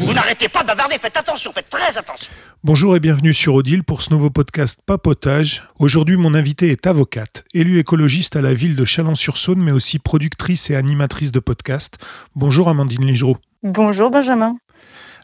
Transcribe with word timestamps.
Vous 0.00 0.12
n'arrêtez 0.14 0.48
pas 0.48 0.62
de 0.62 0.68
bavarder, 0.68 0.96
faites 0.98 1.16
attention, 1.18 1.52
faites 1.52 1.68
très 1.68 1.98
attention. 1.98 2.30
Bonjour 2.64 2.96
et 2.96 3.00
bienvenue 3.00 3.34
sur 3.34 3.54
Odile 3.54 3.84
pour 3.84 4.00
ce 4.00 4.14
nouveau 4.14 4.30
podcast 4.30 4.80
Papotage. 4.86 5.64
Aujourd'hui, 5.78 6.16
mon 6.16 6.32
invité 6.34 6.70
est 6.70 6.86
avocate, 6.86 7.44
élue 7.52 7.78
écologiste 7.78 8.36
à 8.36 8.40
la 8.40 8.54
ville 8.54 8.74
de 8.74 8.86
Chalon-sur-Saône, 8.86 9.60
mais 9.60 9.72
aussi 9.72 9.98
productrice 9.98 10.70
et 10.70 10.76
animatrice 10.76 11.30
de 11.30 11.40
podcast. 11.40 11.98
Bonjour 12.34 12.70
Amandine 12.70 13.04
Ligereau. 13.04 13.36
Bonjour 13.62 14.10
Benjamin. 14.10 14.56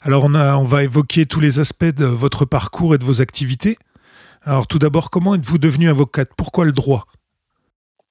Alors 0.02 0.24
on, 0.24 0.34
a, 0.34 0.56
on 0.56 0.64
va 0.64 0.84
évoquer 0.84 1.24
tous 1.24 1.40
les 1.40 1.60
aspects 1.60 1.84
de 1.84 2.04
votre 2.04 2.44
parcours 2.44 2.94
et 2.94 2.98
de 2.98 3.04
vos 3.04 3.22
activités. 3.22 3.78
Alors 4.42 4.66
tout 4.66 4.78
d'abord, 4.78 5.08
comment 5.10 5.34
êtes-vous 5.34 5.56
devenue 5.56 5.88
avocate? 5.88 6.28
Pourquoi 6.36 6.66
le 6.66 6.72
droit? 6.72 7.06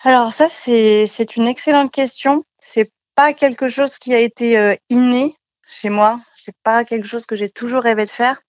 Alors 0.05 0.33
ça, 0.33 0.49
c'est 0.49 1.35
une 1.37 1.47
excellente 1.47 1.89
question. 1.89 2.43
C'est 2.59 2.91
pas 3.15 3.31
quelque 3.31 3.69
chose 3.69 3.97
qui 3.97 4.13
a 4.13 4.19
été 4.19 4.57
euh, 4.57 4.75
inné 4.89 5.37
chez 5.65 5.89
moi. 5.89 6.19
C'est 6.35 6.55
pas 6.61 6.83
quelque 6.83 7.07
chose 7.07 7.25
que 7.25 7.37
j'ai 7.37 7.49
toujours 7.49 7.83
rêvé 7.83 8.03
de 8.03 8.09
faire. 8.09 8.41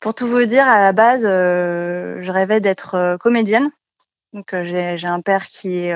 Pour 0.00 0.14
tout 0.14 0.26
vous 0.26 0.44
dire, 0.44 0.66
à 0.66 0.80
la 0.80 0.92
base, 0.92 1.24
euh, 1.24 2.16
je 2.20 2.32
rêvais 2.32 2.60
d'être 2.60 2.96
euh, 2.96 3.16
comédienne. 3.18 3.70
Donc 4.32 4.52
j'ai 4.62 5.06
un 5.06 5.20
père 5.20 5.46
qui 5.46 5.78
est 5.78 5.94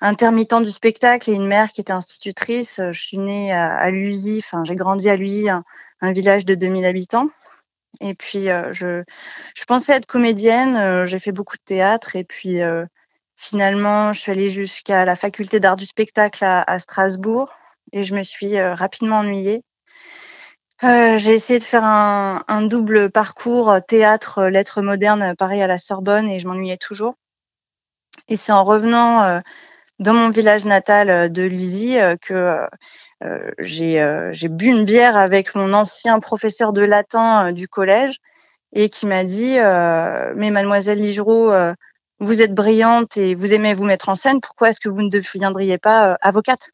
intermittent 0.00 0.62
du 0.62 0.70
spectacle 0.70 1.30
et 1.30 1.34
une 1.34 1.46
mère 1.46 1.70
qui 1.70 1.82
était 1.82 1.92
institutrice. 1.92 2.80
Je 2.90 3.00
suis 3.00 3.18
née 3.18 3.52
à, 3.52 3.76
à 3.76 3.90
enfin 4.38 4.64
j'ai 4.64 4.74
grandi 4.74 5.08
à 5.08 5.14
Lusy, 5.14 5.48
un, 5.48 5.62
un, 6.00 6.12
village 6.12 6.44
de 6.44 6.56
2000 6.56 6.84
habitants. 6.86 7.28
Et 8.00 8.14
puis 8.14 8.46
je, 8.72 9.04
je 9.54 9.64
pensais 9.64 9.92
être 9.92 10.06
comédienne, 10.06 11.04
j'ai 11.04 11.20
fait 11.20 11.30
beaucoup 11.30 11.56
de 11.56 11.62
théâtre 11.64 12.16
et 12.16 12.24
puis 12.24 12.60
Finalement, 13.36 14.12
je 14.12 14.20
suis 14.20 14.32
allée 14.32 14.50
jusqu'à 14.50 15.04
la 15.04 15.16
faculté 15.16 15.58
d'art 15.60 15.76
du 15.76 15.86
spectacle 15.86 16.44
à, 16.44 16.78
Strasbourg 16.78 17.50
et 17.92 18.04
je 18.04 18.14
me 18.14 18.22
suis 18.22 18.58
euh, 18.58 18.74
rapidement 18.74 19.18
ennuyée. 19.18 19.64
Euh, 20.84 21.16
j'ai 21.16 21.34
essayé 21.34 21.58
de 21.58 21.64
faire 21.64 21.84
un, 21.84 22.62
double 22.62 23.10
parcours 23.10 23.76
théâtre, 23.86 24.44
lettres 24.44 24.82
modernes, 24.82 25.34
pareil 25.36 25.62
à 25.62 25.68
la 25.68 25.78
Sorbonne, 25.78 26.28
et 26.28 26.40
je 26.40 26.48
m'ennuyais 26.48 26.76
toujours. 26.76 27.14
Et 28.28 28.36
c'est 28.36 28.52
en 28.52 28.64
revenant 28.64 29.22
euh, 29.22 29.40
dans 30.00 30.14
mon 30.14 30.30
village 30.30 30.64
natal 30.64 31.30
de 31.30 31.42
Lizy 31.42 31.96
que 32.20 32.66
j'ai 33.58 34.48
bu 34.48 34.66
une 34.66 34.84
bière 34.84 35.16
avec 35.16 35.54
mon 35.54 35.72
ancien 35.72 36.18
professeur 36.18 36.72
de 36.72 36.82
latin 36.82 37.52
du 37.52 37.68
collège 37.68 38.16
et 38.72 38.88
qui 38.88 39.06
m'a 39.06 39.22
dit 39.22 39.54
Mais 39.54 40.50
mademoiselle 40.50 41.00
Ligereau, 41.00 41.52
vous 42.22 42.40
êtes 42.40 42.54
brillante 42.54 43.16
et 43.16 43.34
vous 43.34 43.52
aimez 43.52 43.74
vous 43.74 43.84
mettre 43.84 44.08
en 44.08 44.14
scène, 44.14 44.40
pourquoi 44.40 44.68
est-ce 44.68 44.80
que 44.80 44.88
vous 44.88 45.02
ne 45.02 45.08
deviendriez 45.08 45.78
pas 45.78 46.12
euh, 46.12 46.16
avocate? 46.20 46.70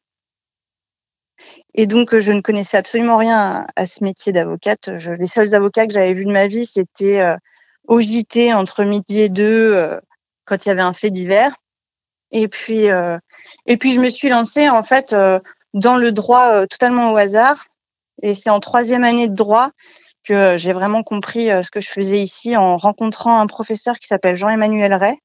Et 1.73 1.87
donc, 1.87 2.17
je 2.17 2.31
ne 2.31 2.41
connaissais 2.41 2.77
absolument 2.77 3.17
rien 3.17 3.65
à 3.75 3.85
ce 3.85 4.03
métier 4.03 4.31
d'avocate. 4.31 4.89
Les 5.17 5.25
seuls 5.25 5.55
avocats 5.55 5.87
que 5.87 5.93
j'avais 5.93 6.13
vus 6.13 6.25
de 6.25 6.31
ma 6.31 6.47
vie, 6.47 6.65
c'était 6.65 7.21
euh, 7.21 7.35
au 7.87 7.99
JT 7.99 8.53
entre 8.53 8.83
midi 8.83 9.21
et 9.21 9.29
deux, 9.29 9.73
euh, 9.73 9.99
quand 10.45 10.65
il 10.65 10.69
y 10.69 10.71
avait 10.71 10.81
un 10.81 10.93
fait 10.93 11.09
divers. 11.09 11.55
Et 12.31 12.47
puis, 12.47 12.85
et 13.65 13.77
puis, 13.77 13.93
je 13.93 13.99
me 13.99 14.09
suis 14.11 14.29
lancée 14.29 14.69
en 14.69 14.83
fait 14.83 15.15
dans 15.73 15.97
le 15.97 16.11
droit 16.11 16.67
totalement 16.67 17.11
au 17.11 17.17
hasard. 17.17 17.65
Et 18.21 18.35
c'est 18.35 18.51
en 18.51 18.59
troisième 18.59 19.03
année 19.03 19.27
de 19.27 19.33
droit 19.33 19.71
que 20.23 20.55
j'ai 20.55 20.71
vraiment 20.71 21.01
compris 21.01 21.47
ce 21.47 21.71
que 21.71 21.81
je 21.81 21.89
faisais 21.89 22.19
ici 22.19 22.55
en 22.55 22.77
rencontrant 22.77 23.39
un 23.39 23.47
professeur 23.47 23.97
qui 23.97 24.05
s'appelle 24.05 24.35
Jean-Emmanuel 24.35 24.93
Ray, 24.93 25.17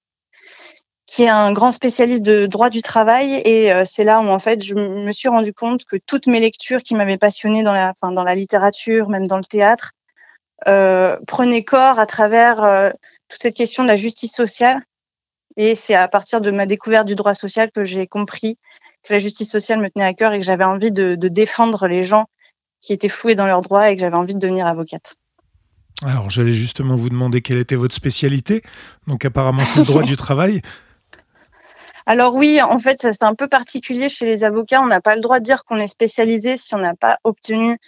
qui 1.06 1.24
est 1.24 1.28
un 1.28 1.52
grand 1.52 1.70
spécialiste 1.72 2.22
de 2.22 2.46
droit 2.46 2.70
du 2.70 2.82
travail. 2.82 3.34
Et 3.44 3.72
euh, 3.72 3.82
c'est 3.84 4.04
là 4.04 4.20
où, 4.20 4.28
en 4.28 4.38
fait, 4.38 4.64
je 4.64 4.74
me 4.74 5.12
suis 5.12 5.28
rendu 5.28 5.52
compte 5.52 5.84
que 5.84 5.96
toutes 5.96 6.26
mes 6.26 6.40
lectures 6.40 6.82
qui 6.82 6.94
m'avaient 6.94 7.18
passionnée 7.18 7.62
dans 7.62 7.72
la, 7.72 8.34
littérature, 8.34 9.08
même 9.08 9.26
dans 9.26 9.36
le 9.36 9.44
théâtre, 9.44 9.92
euh, 10.66 11.16
prenaient 11.26 11.64
corps 11.64 11.98
à 11.98 12.06
travers 12.06 12.62
euh, 12.62 12.90
toute 13.28 13.42
cette 13.42 13.54
question 13.54 13.82
de 13.82 13.88
la 13.88 13.96
justice 13.96 14.32
sociale. 14.32 14.82
Et 15.56 15.74
c'est 15.74 15.94
à 15.94 16.08
partir 16.08 16.40
de 16.40 16.50
ma 16.50 16.66
découverte 16.66 17.06
du 17.06 17.14
droit 17.14 17.34
social 17.34 17.70
que 17.70 17.84
j'ai 17.84 18.06
compris 18.06 18.58
que 19.04 19.12
la 19.12 19.18
justice 19.18 19.50
sociale 19.50 19.80
me 19.80 19.90
tenait 19.90 20.06
à 20.06 20.14
cœur 20.14 20.32
et 20.32 20.38
que 20.38 20.44
j'avais 20.44 20.64
envie 20.64 20.90
de, 20.90 21.14
de 21.14 21.28
défendre 21.28 21.86
les 21.86 22.02
gens 22.02 22.24
qui 22.80 22.92
étaient 22.92 23.10
floués 23.10 23.34
dans 23.34 23.46
leurs 23.46 23.60
droits 23.60 23.90
et 23.90 23.94
que 23.94 24.00
j'avais 24.00 24.16
envie 24.16 24.34
de 24.34 24.38
devenir 24.38 24.66
avocate. 24.66 25.16
Alors, 26.04 26.28
j'allais 26.28 26.52
justement 26.52 26.94
vous 26.94 27.08
demander 27.08 27.40
quelle 27.40 27.58
était 27.58 27.76
votre 27.76 27.94
spécialité. 27.94 28.62
Donc, 29.06 29.24
apparemment, 29.24 29.64
c'est 29.64 29.80
le 29.80 29.86
droit 29.86 30.02
du 30.04 30.16
travail. 30.16 30.60
Alors 32.06 32.34
oui, 32.34 32.60
en 32.60 32.78
fait, 32.78 32.98
c'est 33.00 33.22
un 33.22 33.34
peu 33.34 33.48
particulier 33.48 34.10
chez 34.10 34.26
les 34.26 34.44
avocats. 34.44 34.82
On 34.82 34.86
n'a 34.86 35.00
pas 35.00 35.14
le 35.14 35.22
droit 35.22 35.38
de 35.38 35.44
dire 35.44 35.64
qu'on 35.64 35.78
est 35.78 35.86
spécialisé 35.86 36.58
si 36.58 36.74
on 36.74 36.78
n'a 36.78 36.94
pas 36.94 37.18
obtenu 37.24 37.78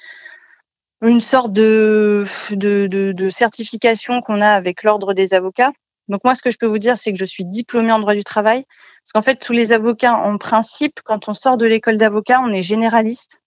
une 1.03 1.21
sorte 1.21 1.53
de, 1.53 2.25
de, 2.53 3.31
certification 3.31 4.23
qu'on 4.23 4.41
a 4.41 4.49
avec 4.49 4.83
l'ordre 4.83 5.13
des 5.13 5.35
avocats. 5.35 5.73
Donc 6.09 6.23
moi, 6.25 6.35
ce 6.35 6.43
que 6.43 6.51
je 6.51 6.57
peux 6.57 6.67
vous 6.67 6.79
dire, 6.79 6.97
c'est 6.97 7.13
que 7.13 7.19
je 7.19 7.27
suis 7.27 7.45
diplômée 7.45 7.93
en 7.93 7.99
droit 7.99 8.15
du 8.15 8.25
travail. 8.25 8.65
Parce 9.05 9.13
qu'en 9.13 9.23
fait, 9.23 9.37
tous 9.37 9.53
les 9.53 9.73
avocats, 9.73 10.15
en 10.15 10.39
principe, 10.39 11.01
quand 11.05 11.29
on 11.29 11.35
sort 11.35 11.59
de 11.59 11.67
l'école 11.67 11.99
d'avocat, 11.99 12.41
on 12.43 12.53
est 12.53 12.63
généraliste. 12.63 13.41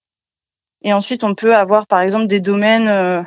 Et 0.83 0.93
ensuite, 0.93 1.23
on 1.23 1.33
peut 1.33 1.55
avoir, 1.55 1.87
par 1.87 2.01
exemple, 2.01 2.27
des 2.27 2.39
domaines 2.39 2.87
euh, 2.87 3.23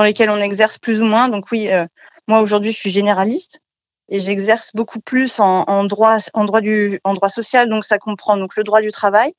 dans 0.00 0.04
lesquels 0.04 0.30
on 0.30 0.40
exerce 0.40 0.78
plus 0.78 1.02
ou 1.02 1.04
moins. 1.04 1.28
Donc 1.28 1.52
oui, 1.52 1.70
euh, 1.70 1.84
moi 2.26 2.40
aujourd'hui, 2.40 2.72
je 2.72 2.78
suis 2.78 2.88
généraliste 2.88 3.60
et 4.08 4.18
j'exerce 4.18 4.70
beaucoup 4.74 4.98
plus 4.98 5.40
en, 5.40 5.84
droit, 5.84 6.16
en 6.32 6.46
droit 6.46 6.62
du, 6.62 6.98
en 7.04 7.12
droit 7.12 7.28
social. 7.28 7.68
Donc 7.68 7.84
ça 7.84 7.98
comprend 7.98 8.38
donc 8.38 8.56
le 8.56 8.64
droit 8.64 8.80
du 8.80 8.90
travail. 8.90 9.34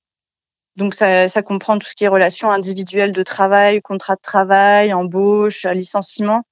Donc 0.75 0.93
ça, 0.93 1.27
comprend 1.41 1.79
tout 1.79 1.87
ce 1.87 1.95
qui 1.95 2.03
est 2.03 2.07
relations 2.07 2.51
individuelles 2.51 3.11
de 3.11 3.23
travail, 3.23 3.81
contrat 3.81 4.13
de 4.13 4.21
travail, 4.21 4.93
embauche, 4.93 5.65
licenciement, 5.65 6.43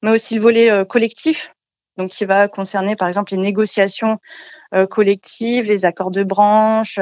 mais 0.00 0.12
aussi 0.12 0.36
le 0.36 0.42
volet 0.42 0.70
euh, 0.70 0.84
collectif. 0.84 1.50
Donc 1.96 2.12
qui 2.12 2.24
va 2.24 2.46
concerner 2.46 2.94
par 2.94 3.08
exemple 3.08 3.32
les 3.32 3.40
négociations 3.40 4.18
euh, 4.74 4.86
collectives, 4.86 5.64
les 5.64 5.84
accords 5.84 6.12
de 6.12 6.22
branche, 6.22 7.00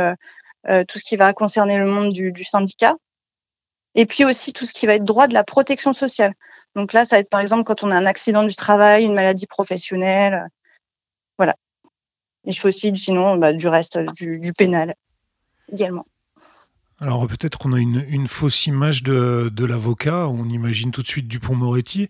tout 0.89 0.99
ce 0.99 1.05
qui 1.05 1.17
va 1.17 1.35
concerner 1.35 1.77
le 1.77 1.85
monde 1.85 2.11
du 2.11 2.45
syndicat. 2.45 2.95
Et 3.95 4.07
puis 4.07 4.25
aussi 4.25 4.55
tout 4.55 4.65
ce 4.65 4.73
qui 4.73 4.87
va 4.87 4.95
être 4.95 5.05
droit 5.05 5.27
de 5.27 5.35
la 5.35 5.45
protection 5.45 5.93
sociale. 5.93 6.33
Donc 6.75 6.93
là, 6.93 7.05
ça 7.05 7.17
va 7.17 7.21
être 7.21 7.31
par 7.31 7.41
exemple 7.41 7.65
quand 7.65 7.85
on 7.85 7.91
a 7.91 7.97
un 7.97 8.07
accident 8.07 8.45
du 8.45 8.57
travail, 8.57 9.05
une 9.05 9.15
maladie 9.15 9.47
professionnelle, 9.47 10.49
voilà. 11.39 11.55
Et 12.45 12.53
je 12.53 12.61
fais 12.61 12.69
aussi, 12.69 12.95
sinon, 12.97 13.37
bah, 13.37 13.53
du 13.53 13.69
reste, 13.69 13.99
du, 14.15 14.53
pénal 14.57 14.95
également. 15.73 16.07
Alors 17.01 17.27
peut-être 17.27 17.59
qu'on 17.59 17.73
a 17.73 17.81
une, 17.81 18.29
fausse 18.29 18.67
image 18.67 19.03
de, 19.03 19.65
l'avocat, 19.65 20.29
on 20.29 20.49
imagine 20.49 20.91
tout 20.91 21.03
de 21.03 21.09
suite 21.09 21.27
Dupont-Moretti. 21.27 22.09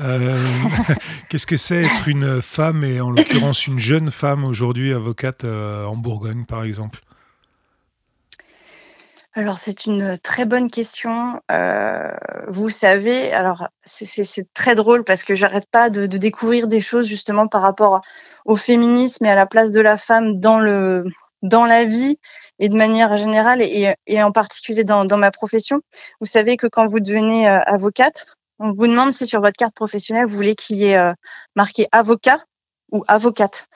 Euh, 0.00 0.36
qu'est-ce 1.28 1.46
que 1.46 1.56
c'est 1.56 1.84
être 1.84 2.08
une 2.08 2.42
femme, 2.42 2.84
et 2.84 3.00
en 3.00 3.10
l'occurrence 3.10 3.66
une 3.66 3.78
jeune 3.78 4.10
femme 4.10 4.44
aujourd'hui 4.44 4.92
avocate 4.92 5.44
euh, 5.44 5.84
en 5.86 5.96
Bourgogne 5.96 6.44
par 6.44 6.64
exemple? 6.64 7.00
Alors 9.36 9.58
c'est 9.58 9.86
une 9.86 10.16
très 10.18 10.44
bonne 10.44 10.70
question. 10.70 11.40
Euh, 11.50 12.12
vous 12.46 12.70
savez, 12.70 13.32
alors 13.32 13.66
c'est 13.84 14.52
très 14.54 14.76
drôle 14.76 15.02
parce 15.02 15.24
que 15.24 15.34
j'arrête 15.34 15.68
pas 15.68 15.90
de, 15.90 16.06
découvrir 16.06 16.68
des 16.68 16.80
choses 16.80 17.06
justement 17.06 17.48
par 17.48 17.62
rapport 17.62 18.00
au 18.44 18.54
féminisme 18.54 19.24
et 19.24 19.30
à 19.30 19.34
la 19.34 19.46
place 19.46 19.72
de 19.72 19.80
la 19.80 19.96
femme 19.96 20.38
dans 20.38 20.60
le 20.60 21.04
dans 21.42 21.64
la 21.64 21.84
vie 21.84 22.18
et 22.60 22.68
de 22.68 22.76
manière 22.76 23.16
générale 23.16 23.60
et, 23.60 24.22
en 24.22 24.30
particulier 24.30 24.84
dans, 24.84 25.04
ma 25.18 25.32
profession. 25.32 25.80
Vous 26.20 26.26
savez 26.26 26.56
que 26.56 26.68
quand 26.68 26.86
vous 26.88 27.00
devenez 27.00 27.48
euh, 27.48 27.58
avocate, 27.66 28.36
on 28.60 28.72
vous 28.72 28.86
demande 28.86 29.12
si 29.12 29.26
sur 29.26 29.40
votre 29.40 29.56
carte 29.56 29.74
professionnelle 29.74 30.26
vous 30.26 30.36
voulez 30.36 30.54
qu'il 30.54 30.76
y 30.76 30.84
ait 30.84 30.96
euh, 30.96 31.12
marqué 31.56 31.88
avocat 31.90 32.44
ou 32.92 33.02
avocate. 33.08 33.66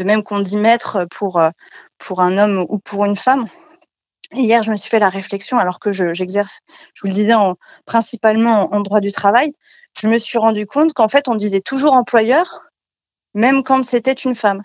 De 0.00 0.04
même 0.04 0.24
qu'on 0.24 0.40
dit 0.40 0.56
maître 0.56 1.06
pour 1.08 1.40
pour 1.98 2.20
un 2.20 2.36
homme 2.36 2.66
ou 2.68 2.78
pour 2.78 3.04
une 3.04 3.16
femme. 3.16 3.46
Hier, 4.32 4.62
je 4.62 4.70
me 4.70 4.76
suis 4.76 4.88
fait 4.88 5.00
la 5.00 5.08
réflexion, 5.08 5.58
alors 5.58 5.80
que 5.80 5.90
j'exerce, 5.90 6.60
je, 6.94 7.02
vous 7.02 7.08
le 7.08 7.14
disais, 7.14 7.34
en, 7.34 7.56
principalement 7.84 8.72
en, 8.72 8.80
droit 8.80 9.00
du 9.00 9.10
travail, 9.10 9.52
je 10.00 10.06
me 10.06 10.18
suis 10.18 10.38
rendu 10.38 10.66
compte 10.66 10.92
qu'en 10.92 11.08
fait, 11.08 11.26
on 11.28 11.34
disait 11.34 11.60
toujours 11.60 11.94
employeur, 11.94 12.66
même 13.34 13.64
quand 13.64 13.84
c'était 13.84 14.12
une 14.12 14.36
femme. 14.36 14.62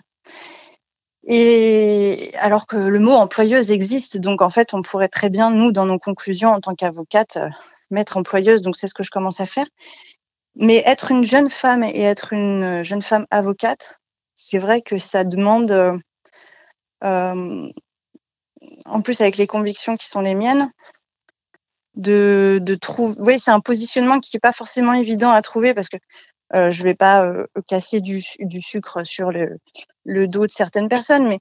Et 1.26 2.30
alors 2.36 2.68
que 2.68 2.76
le 2.76 3.00
mot 3.00 3.14
employeuse 3.14 3.72
existe, 3.72 4.18
donc 4.18 4.40
en 4.40 4.50
fait, 4.50 4.72
on 4.72 4.82
pourrait 4.82 5.08
très 5.08 5.30
bien, 5.30 5.50
nous, 5.50 5.72
dans 5.72 5.86
nos 5.86 5.98
conclusions 5.98 6.50
en 6.50 6.60
tant 6.60 6.76
qu'avocate, 6.76 7.36
euh, 7.36 7.48
mettre 7.90 8.16
employeuse, 8.16 8.62
donc 8.62 8.76
c'est 8.76 8.86
ce 8.86 8.94
que 8.94 9.02
je 9.02 9.10
commence 9.10 9.40
à 9.40 9.46
faire. 9.46 9.66
Mais 10.54 10.82
être 10.86 11.10
une 11.10 11.24
jeune 11.24 11.50
femme 11.50 11.82
et 11.82 12.02
être 12.02 12.32
une 12.32 12.84
jeune 12.84 13.02
femme 13.02 13.26
avocate, 13.32 13.98
c'est 14.36 14.58
vrai 14.58 14.80
que 14.82 14.98
ça 14.98 15.24
demande 15.24 15.72
euh, 15.72 15.98
euh 17.02 17.68
en 18.88 19.00
plus 19.00 19.20
avec 19.20 19.36
les 19.36 19.46
convictions 19.46 19.96
qui 19.96 20.06
sont 20.06 20.20
les 20.20 20.34
miennes, 20.34 20.70
de, 21.96 22.74
trouver. 22.80 23.16
Oui, 23.18 23.38
c'est 23.38 23.50
un 23.50 23.60
positionnement 23.60 24.20
qui 24.20 24.36
n'est 24.36 24.40
pas 24.40 24.52
forcément 24.52 24.92
évident 24.92 25.30
à 25.30 25.42
trouver 25.42 25.74
parce 25.74 25.88
que 25.88 25.96
euh, 26.54 26.70
je 26.70 26.82
ne 26.82 26.88
vais 26.88 26.94
pas 26.94 27.24
euh, 27.24 27.46
casser 27.66 28.00
du, 28.00 28.20
sucre 28.60 29.04
sur 29.04 29.30
le, 29.32 30.28
dos 30.28 30.46
de 30.46 30.50
certaines 30.50 30.88
personnes, 30.88 31.26
mais 31.26 31.40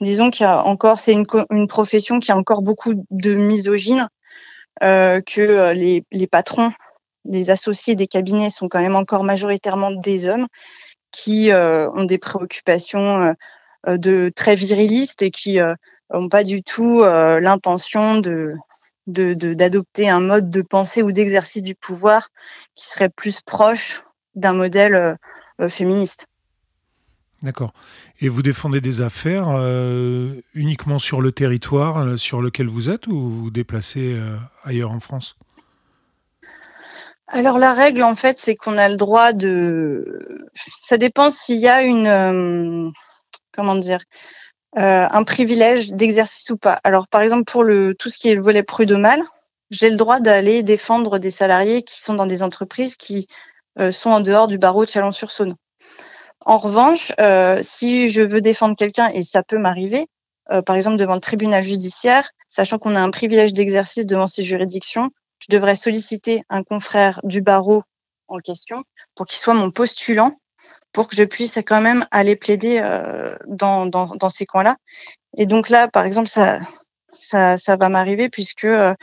disons 0.00 0.30
qu'il 0.30 0.44
y 0.44 0.48
a 0.48 0.64
encore, 0.64 1.00
c'est 1.00 1.12
une, 1.12 1.66
profession 1.66 2.18
qui 2.18 2.32
a 2.32 2.36
encore 2.36 2.62
beaucoup 2.62 2.94
de 3.10 3.34
misogyne, 3.34 4.08
que 4.80 5.72
les, 5.72 6.04
les 6.10 6.26
patrons, 6.26 6.72
les 7.24 7.50
associés 7.50 7.94
des 7.94 8.06
cabinets 8.06 8.50
sont 8.50 8.68
quand 8.68 8.80
même 8.80 8.96
encore 8.96 9.22
majoritairement 9.22 9.92
des 9.92 10.28
hommes 10.28 10.46
qui 11.12 11.50
ont 11.52 12.04
des 12.04 12.18
préoccupations 12.18 13.34
de 13.86 14.30
très 14.34 14.54
virilistes 14.54 15.22
et 15.22 15.30
qui 15.30 15.58
n'ont 16.12 16.28
pas 16.28 16.44
du 16.44 16.62
tout 16.62 17.02
l'intention 17.02 18.18
de 18.18 18.54
d'adopter 19.06 20.08
un 20.08 20.20
mode 20.20 20.48
de 20.48 20.62
pensée 20.62 21.02
ou 21.02 21.10
d'exercice 21.10 21.62
du 21.62 21.74
pouvoir 21.74 22.28
qui 22.74 22.86
serait 22.86 23.08
plus 23.08 23.40
proche 23.40 24.04
d'un 24.36 24.52
modèle 24.52 25.18
féministe. 25.68 26.28
D'accord. 27.42 27.72
Et 28.20 28.28
vous 28.28 28.42
défendez 28.42 28.80
des 28.80 29.00
affaires 29.00 29.48
euh, 29.48 30.40
uniquement 30.54 31.00
sur 31.00 31.20
le 31.20 31.32
territoire 31.32 31.98
euh, 31.98 32.16
sur 32.16 32.40
lequel 32.40 32.68
vous 32.68 32.88
êtes 32.88 33.08
ou 33.08 33.20
vous 33.20 33.30
vous 33.30 33.50
déplacez 33.50 34.14
euh, 34.14 34.36
ailleurs 34.62 34.92
en 34.92 35.00
France? 35.00 35.36
Alors 37.26 37.58
la 37.58 37.72
règle 37.72 38.04
en 38.04 38.14
fait 38.14 38.38
c'est 38.38 38.54
qu'on 38.54 38.78
a 38.78 38.88
le 38.88 38.96
droit 38.96 39.32
de... 39.32 40.48
Ça 40.80 40.98
dépend 40.98 41.30
s'il 41.30 41.58
y 41.58 41.68
a 41.68 41.82
une... 41.82 42.92
comment 43.50 43.74
dire 43.74 44.00
un 44.74 45.24
privilège 45.24 45.92
d'exercice 45.92 46.48
ou 46.50 46.56
pas. 46.56 46.80
Alors 46.84 47.08
par 47.08 47.20
exemple 47.20 47.44
pour 47.44 47.64
tout 47.98 48.08
ce 48.08 48.18
qui 48.18 48.28
est 48.30 48.34
le 48.34 48.42
volet 48.42 48.62
prud'homal, 48.62 49.22
j'ai 49.70 49.90
le 49.90 49.96
droit 49.96 50.20
d'aller 50.20 50.62
défendre 50.62 51.18
des 51.18 51.30
salariés 51.30 51.82
qui 51.82 52.00
sont 52.00 52.14
dans 52.14 52.26
des 52.26 52.42
entreprises 52.42 52.96
qui 52.96 53.26
sont 53.90 54.10
en 54.10 54.20
dehors 54.20 54.48
du 54.48 54.58
barreau 54.58 54.84
de 54.84 54.90
Chalon-sur-Saône. 54.90 55.54
En 56.44 56.58
revanche, 56.58 57.12
euh, 57.20 57.60
si 57.62 58.08
je 58.08 58.22
veux 58.22 58.40
défendre 58.40 58.74
quelqu'un, 58.76 59.08
et 59.08 59.22
ça 59.22 59.42
peut 59.42 59.58
m'arriver, 59.58 60.06
euh, 60.50 60.62
par 60.62 60.76
exemple 60.76 60.96
devant 60.96 61.14
le 61.14 61.20
tribunal 61.20 61.62
judiciaire, 61.62 62.28
sachant 62.48 62.78
qu'on 62.78 62.96
a 62.96 63.00
un 63.00 63.10
privilège 63.10 63.54
d'exercice 63.54 64.06
devant 64.06 64.26
ces 64.26 64.42
juridictions, 64.42 65.10
je 65.38 65.46
devrais 65.50 65.76
solliciter 65.76 66.42
un 66.50 66.62
confrère 66.62 67.20
du 67.24 67.42
barreau 67.42 67.82
en 68.28 68.38
question 68.38 68.82
pour 69.14 69.26
qu'il 69.26 69.38
soit 69.38 69.54
mon 69.54 69.70
postulant, 69.70 70.36
pour 70.92 71.08
que 71.08 71.16
je 71.16 71.24
puisse 71.24 71.58
quand 71.66 71.80
même 71.80 72.06
aller 72.10 72.36
plaider 72.36 72.80
euh, 72.84 73.36
dans, 73.46 74.28
ces 74.28 74.46
coins-là. 74.46 74.76
Et 75.36 75.46
donc 75.46 75.68
là, 75.70 75.88
par 75.88 76.04
exemple, 76.04 76.28
ça, 76.28 76.60
ça, 77.08 77.58
ça 77.58 77.76
va 77.76 77.88
m'arriver 77.88 78.28
puisque 78.28 78.64
euh, 78.64 78.94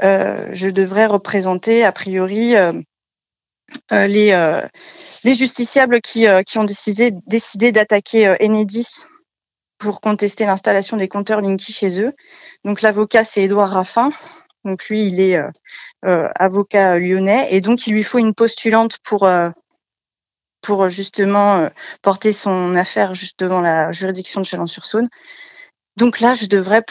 je 0.00 0.68
devrais 0.68 1.06
représenter 1.06 1.84
a 1.84 1.92
priori 1.92 2.56
euh, 3.92 4.06
les, 4.06 4.32
euh, 4.32 4.66
les 5.24 5.34
justiciables 5.34 6.00
qui, 6.00 6.26
euh, 6.26 6.42
qui 6.42 6.58
ont 6.58 6.64
décidé, 6.64 7.12
décidé 7.26 7.72
d'attaquer 7.72 8.36
Enedis 8.40 9.06
pour 9.78 10.00
contester 10.00 10.46
l'installation 10.46 10.96
des 10.96 11.08
compteurs 11.08 11.40
Linky 11.40 11.72
chez 11.72 12.00
eux. 12.00 12.12
Donc 12.64 12.82
l'avocat, 12.82 13.24
c'est 13.24 13.42
Édouard 13.42 13.70
Raffin. 13.70 14.10
Donc 14.64 14.88
lui, 14.88 15.08
il 15.08 15.18
est 15.18 15.40
avocat 16.02 17.00
lyonnais 17.00 17.48
et 17.50 17.60
donc 17.60 17.88
il 17.88 17.94
lui 17.94 18.04
faut 18.04 18.18
une 18.18 18.32
postulante 18.32 18.98
pour 19.02 19.28
pour 20.62 20.88
justement 20.88 21.68
porter 22.00 22.32
son 22.32 22.74
affaire 22.74 23.12
devant 23.38 23.60
la 23.60 23.92
juridiction 23.92 24.40
de 24.40 24.46
Chalon-sur-Saône. 24.46 25.08
Donc 25.96 26.20
là, 26.20 26.34
je 26.34 26.46
devrais 26.46 26.82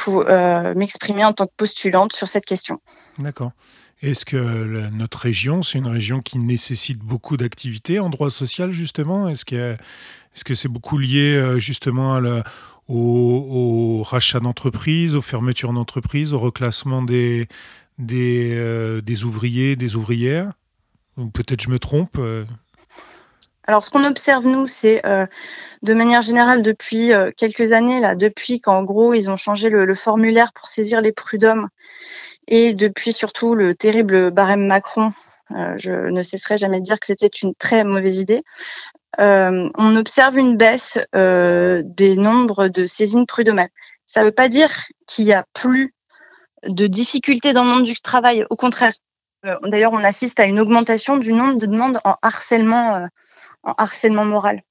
m'exprimer 0.76 1.26
en 1.26 1.34
tant 1.34 1.48
que 1.48 1.54
postulante 1.58 2.14
sur 2.14 2.28
cette 2.28 2.46
question. 2.46 2.80
D'accord. 3.18 3.52
Est-ce 4.02 4.26
que 4.26 4.90
notre 4.90 5.20
région, 5.20 5.62
c'est 5.62 5.78
une 5.78 5.88
région 5.88 6.22
qui 6.22 6.40
nécessite 6.40 7.00
beaucoup 7.00 7.38
d'activités 7.38 8.00
en 8.00 8.10
droit 8.10 8.32
social, 8.32 8.72
justement? 8.72 9.30
Est-ce 9.30 9.46
que 9.46 9.78
c'est 10.34 10.54
-ce 10.54 10.68
beaucoup 10.68 10.98
lié 10.98 11.36
euh, 11.36 11.60
justement 11.60 12.20
au, 12.88 14.04
rachat 14.04 14.40
d'entreprises, 14.40 15.16
aux 15.16 15.22
fermetures 15.22 15.72
d'entreprises, 15.72 16.34
au 16.34 16.40
reclassement 16.40 17.04
des, 17.04 17.48
euh, 18.00 19.02
ouvriers, 19.24 19.76
des 19.76 19.96
ouvrières? 19.96 20.52
Ou 21.18 21.30
peut-être 21.30 21.62
je 21.62 21.70
me 21.70 21.78
trompe 21.78 22.18
euh? 22.18 22.46
Alors, 23.68 23.84
ce 23.84 23.92
qu'on 23.92 24.04
observe, 24.06 24.46
nous, 24.48 24.66
c'est 24.66 25.02
de 25.84 25.94
manière 25.94 26.22
générale 26.22 26.64
depuis 26.64 27.12
quelques 27.38 27.72
années, 27.74 28.00
là, 28.00 28.16
depuis 28.16 28.60
qu'en 28.60 28.84
gros, 28.84 29.14
ils 29.14 29.30
ont 29.30 29.36
changé 29.36 29.70
le, 29.70 29.96
formulaire 29.96 30.52
pour 30.54 30.68
saisir 30.68 31.00
les 31.00 31.12
prud'hommes 31.12 31.70
et 32.48 32.74
depuis 32.74 33.14
surtout 33.14 33.56
le 33.56 33.76
terrible 33.76 34.32
barème 34.32 34.66
Macron, 34.66 35.14
euh, 35.56 35.74
je 35.78 35.92
ne 35.92 36.22
cesserai 36.22 36.58
jamais 36.58 36.80
de 36.80 36.86
dire 36.86 37.00
que 37.00 37.06
c'était 37.06 37.28
une 37.28 37.56
très 37.56 37.84
mauvaise 37.84 38.20
idée. 38.20 38.44
Euh, 39.20 39.70
on 39.78 39.96
observe 39.96 40.38
une 40.38 40.58
baisse 40.58 40.98
euh, 41.16 41.82
des 41.86 42.16
nombres 42.16 42.68
de 42.68 42.86
saisines 42.86 43.26
prud'homales. 43.26 43.70
Ça 44.06 44.22
ne 44.22 44.26
veut 44.26 44.32
pas 44.32 44.50
dire 44.50 44.70
qu'il 45.08 45.26
n'y 45.26 45.34
a 45.34 45.46
plus 45.54 45.94
de 46.68 46.88
difficultés 46.88 47.54
dans 47.54 47.64
le 47.64 47.70
monde 47.70 47.84
du 47.84 48.00
travail. 48.02 48.46
Au 48.50 48.56
contraire. 48.56 48.94
D'ailleurs, 49.64 49.94
on 49.94 50.04
assiste 50.04 50.40
à 50.40 50.46
une 50.46 50.60
augmentation 50.60 51.18
du 51.18 51.34
nombre 51.34 51.58
de 51.58 51.66
demandes 51.66 52.00
en 52.04 52.16
harcèlement, 52.22 53.08
en 53.64 53.74
harcèlement 53.78 54.26
moral. 54.26 54.64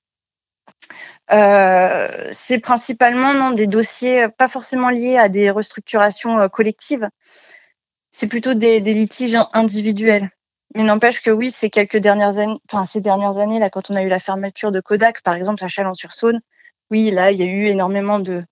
Euh, 1.33 2.29
c'est 2.33 2.59
principalement 2.59 3.35
non, 3.35 3.51
des 3.53 3.67
dossiers 3.67 4.29
pas 4.29 4.49
forcément 4.49 4.91
liés 4.91 5.17
à 5.17 5.29
des 5.29 5.51
restructurations 5.51 6.49
collectives, 6.49 7.09
c'est 8.13 8.27
plutôt 8.27 8.55
des, 8.55 8.81
litiges 8.81 9.39
individuels. 9.53 10.31
Mais 10.75 10.85
n'empêche 10.85 11.21
que 11.21 11.31
oui, 11.31 11.51
ces 11.51 11.71
quelques 11.71 11.97
dernières 11.97 12.39
années, 12.39 12.59
enfin 12.71 12.85
ces 12.85 13.01
dernières 13.01 13.39
années 13.39 13.59
là, 13.59 13.71
quand 13.71 13.91
on 13.91 13.97
a 13.97 14.03
eu 14.03 14.09
la 14.09 14.19
fermeture 14.19 14.71
de 14.71 14.81
Kodak, 14.81 15.23
par 15.23 15.35
exemple 15.35 15.65
à 15.65 15.69
Chalon-sur-Saône, 15.69 16.41
oui, 16.91 17.11
là, 17.11 17.31
il 17.31 17.39
y 17.39 17.43
a 17.43 17.47
eu 17.47 17.67
énormément 17.67 18.19
de, 18.19 18.45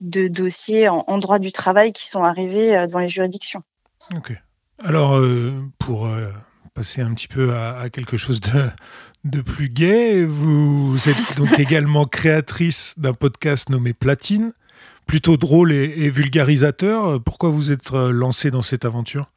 de 0.00 0.28
dossiers 0.28 0.88
en, 0.88 1.18
droit 1.18 1.38
du 1.38 1.52
travail 1.52 1.92
qui 1.92 2.08
sont 2.08 2.22
arrivés 2.22 2.76
euh, 2.76 2.86
dans 2.86 2.98
les 2.98 3.08
juridictions. 3.08 3.62
Ok. 4.14 4.32
Alors, 4.84 5.16
euh, 5.16 5.52
pour 5.78 6.06
euh, 6.06 6.30
passer 6.74 7.00
un 7.00 7.14
petit 7.14 7.28
peu 7.28 7.54
à, 7.54 7.88
quelque 7.88 8.16
chose 8.16 8.40
de, 8.40 8.70
de 9.30 9.40
plus 9.40 9.68
gai, 9.68 10.24
vous 10.24 10.96
êtes 11.08 11.36
donc 11.36 11.58
également 11.58 12.04
créatrice 12.04 12.94
d'un 12.96 13.12
podcast 13.12 13.70
nommé 13.70 13.92
Platine 13.92 14.52
plutôt 15.06 15.36
drôle 15.36 15.72
et, 15.72 16.10
vulgarisateur. 16.10 17.20
Pourquoi 17.22 17.50
vous 17.50 17.72
êtes 17.72 17.92
euh, 17.92 18.10
lancé 18.10 18.50
dans 18.50 18.62
cette 18.62 18.84
aventure? 18.84 19.30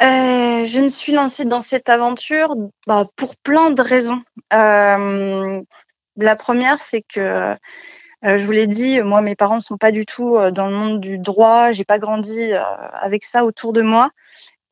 Euh, 0.00 0.64
Je 0.64 0.80
me 0.80 0.88
suis 0.88 1.12
lancée 1.12 1.44
dans 1.44 1.60
cette 1.60 1.88
aventure 1.88 2.54
bah, 2.86 3.06
pour 3.16 3.36
plein 3.36 3.70
de 3.70 3.82
raisons. 3.82 4.22
Euh, 4.52 5.60
la 6.16 6.36
première, 6.36 6.80
c'est 6.80 7.02
que 7.02 7.56
je 8.22 8.44
vous 8.44 8.52
l'ai 8.52 8.66
dit, 8.66 9.00
moi, 9.02 9.20
mes 9.20 9.34
parents 9.34 9.56
ne 9.56 9.60
sont 9.60 9.76
pas 9.76 9.92
du 9.92 10.06
tout 10.06 10.38
dans 10.52 10.68
le 10.68 10.76
monde 10.76 11.00
du 11.00 11.18
droit. 11.18 11.72
J'ai 11.72 11.84
pas 11.84 11.98
grandi 11.98 12.52
avec 12.92 13.24
ça 13.24 13.44
autour 13.44 13.72
de 13.72 13.82
moi. 13.82 14.10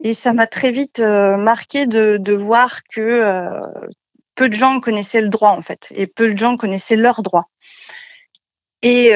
Et 0.02 0.14
ça 0.14 0.32
m'a 0.32 0.46
très 0.46 0.70
vite 0.70 1.00
marqué 1.00 1.86
de, 1.86 2.16
de, 2.18 2.34
voir 2.34 2.82
que 2.84 3.60
peu 4.34 4.48
de 4.48 4.54
gens 4.54 4.80
connaissaient 4.80 5.20
le 5.20 5.28
droit, 5.28 5.50
en 5.50 5.62
fait, 5.62 5.92
et 5.94 6.06
peu 6.06 6.32
de 6.32 6.38
gens 6.38 6.56
connaissaient 6.56 6.96
leurs 6.96 7.22
droits. 7.22 7.44
Et 8.82 9.12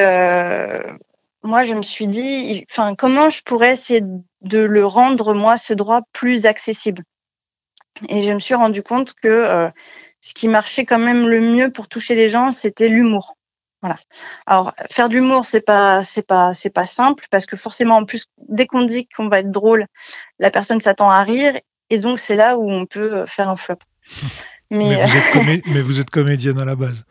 moi, 1.43 1.63
je 1.63 1.75
me 1.75 1.83
suis 1.83 2.07
dit, 2.07 2.67
comment 2.99 3.31
je 3.31 3.43
pourrais 3.43 3.73
essayer 3.73 4.03
de 4.43 4.59
le 4.59 4.85
rendre, 4.85 5.35
moi, 5.35 5.57
ce 5.57 5.73
droit 5.73 6.03
plus 6.13 6.47
accessible? 6.47 7.05
Et 8.09 8.25
je 8.25 8.33
me 8.33 8.39
suis 8.39 8.55
rendu 8.55 8.83
compte 8.83 9.15
que 9.15 9.29
euh, 9.29 9.69
ce 10.21 10.35
qui 10.35 10.49
marchait 10.49 10.85
quand 10.85 10.99
même 10.99 11.27
le 11.27 11.41
mieux 11.41 11.71
pour 11.71 11.89
toucher 11.89 12.15
les 12.15 12.29
gens, 12.29 12.51
c'était 12.51 12.89
l'humour. 12.89 13.37
Voilà. 13.83 13.97
Alors, 14.47 14.75
faire 14.91 15.09
de 15.09 15.15
l'humour, 15.15 15.45
c'est 15.45 15.61
pas, 15.61 16.03
pas, 16.27 16.87
simple 16.87 17.25
parce 17.31 17.47
que 17.47 17.57
forcément, 17.57 17.97
en 17.97 18.05
plus, 18.05 18.27
dès 18.49 18.67
qu'on 18.67 18.83
dit 18.83 19.09
qu'on 19.09 19.29
va 19.29 19.41
être 19.41 19.51
drôle, 19.51 19.87
la 20.39 20.51
personne 20.51 20.81
s'attend 20.81 21.11
à 21.11 21.23
rire 21.23 21.59
et 21.91 21.99
donc 21.99 22.19
c'est 22.19 22.37
là 22.37 22.59
où 22.59 22.71
on 22.71 22.87
peut 22.87 23.25
faire 23.27 23.49
un 23.49 23.57
flop. 23.57 23.79
Mais, 24.71 24.97
mais, 24.97 25.07
vous, 25.07 25.17
êtes 25.17 25.67
mais 25.67 25.81
vous 25.81 26.01
êtes 26.01 26.11
comédienne 26.11 26.61
à 26.61 26.65
la 26.65 26.77
base. 26.77 27.05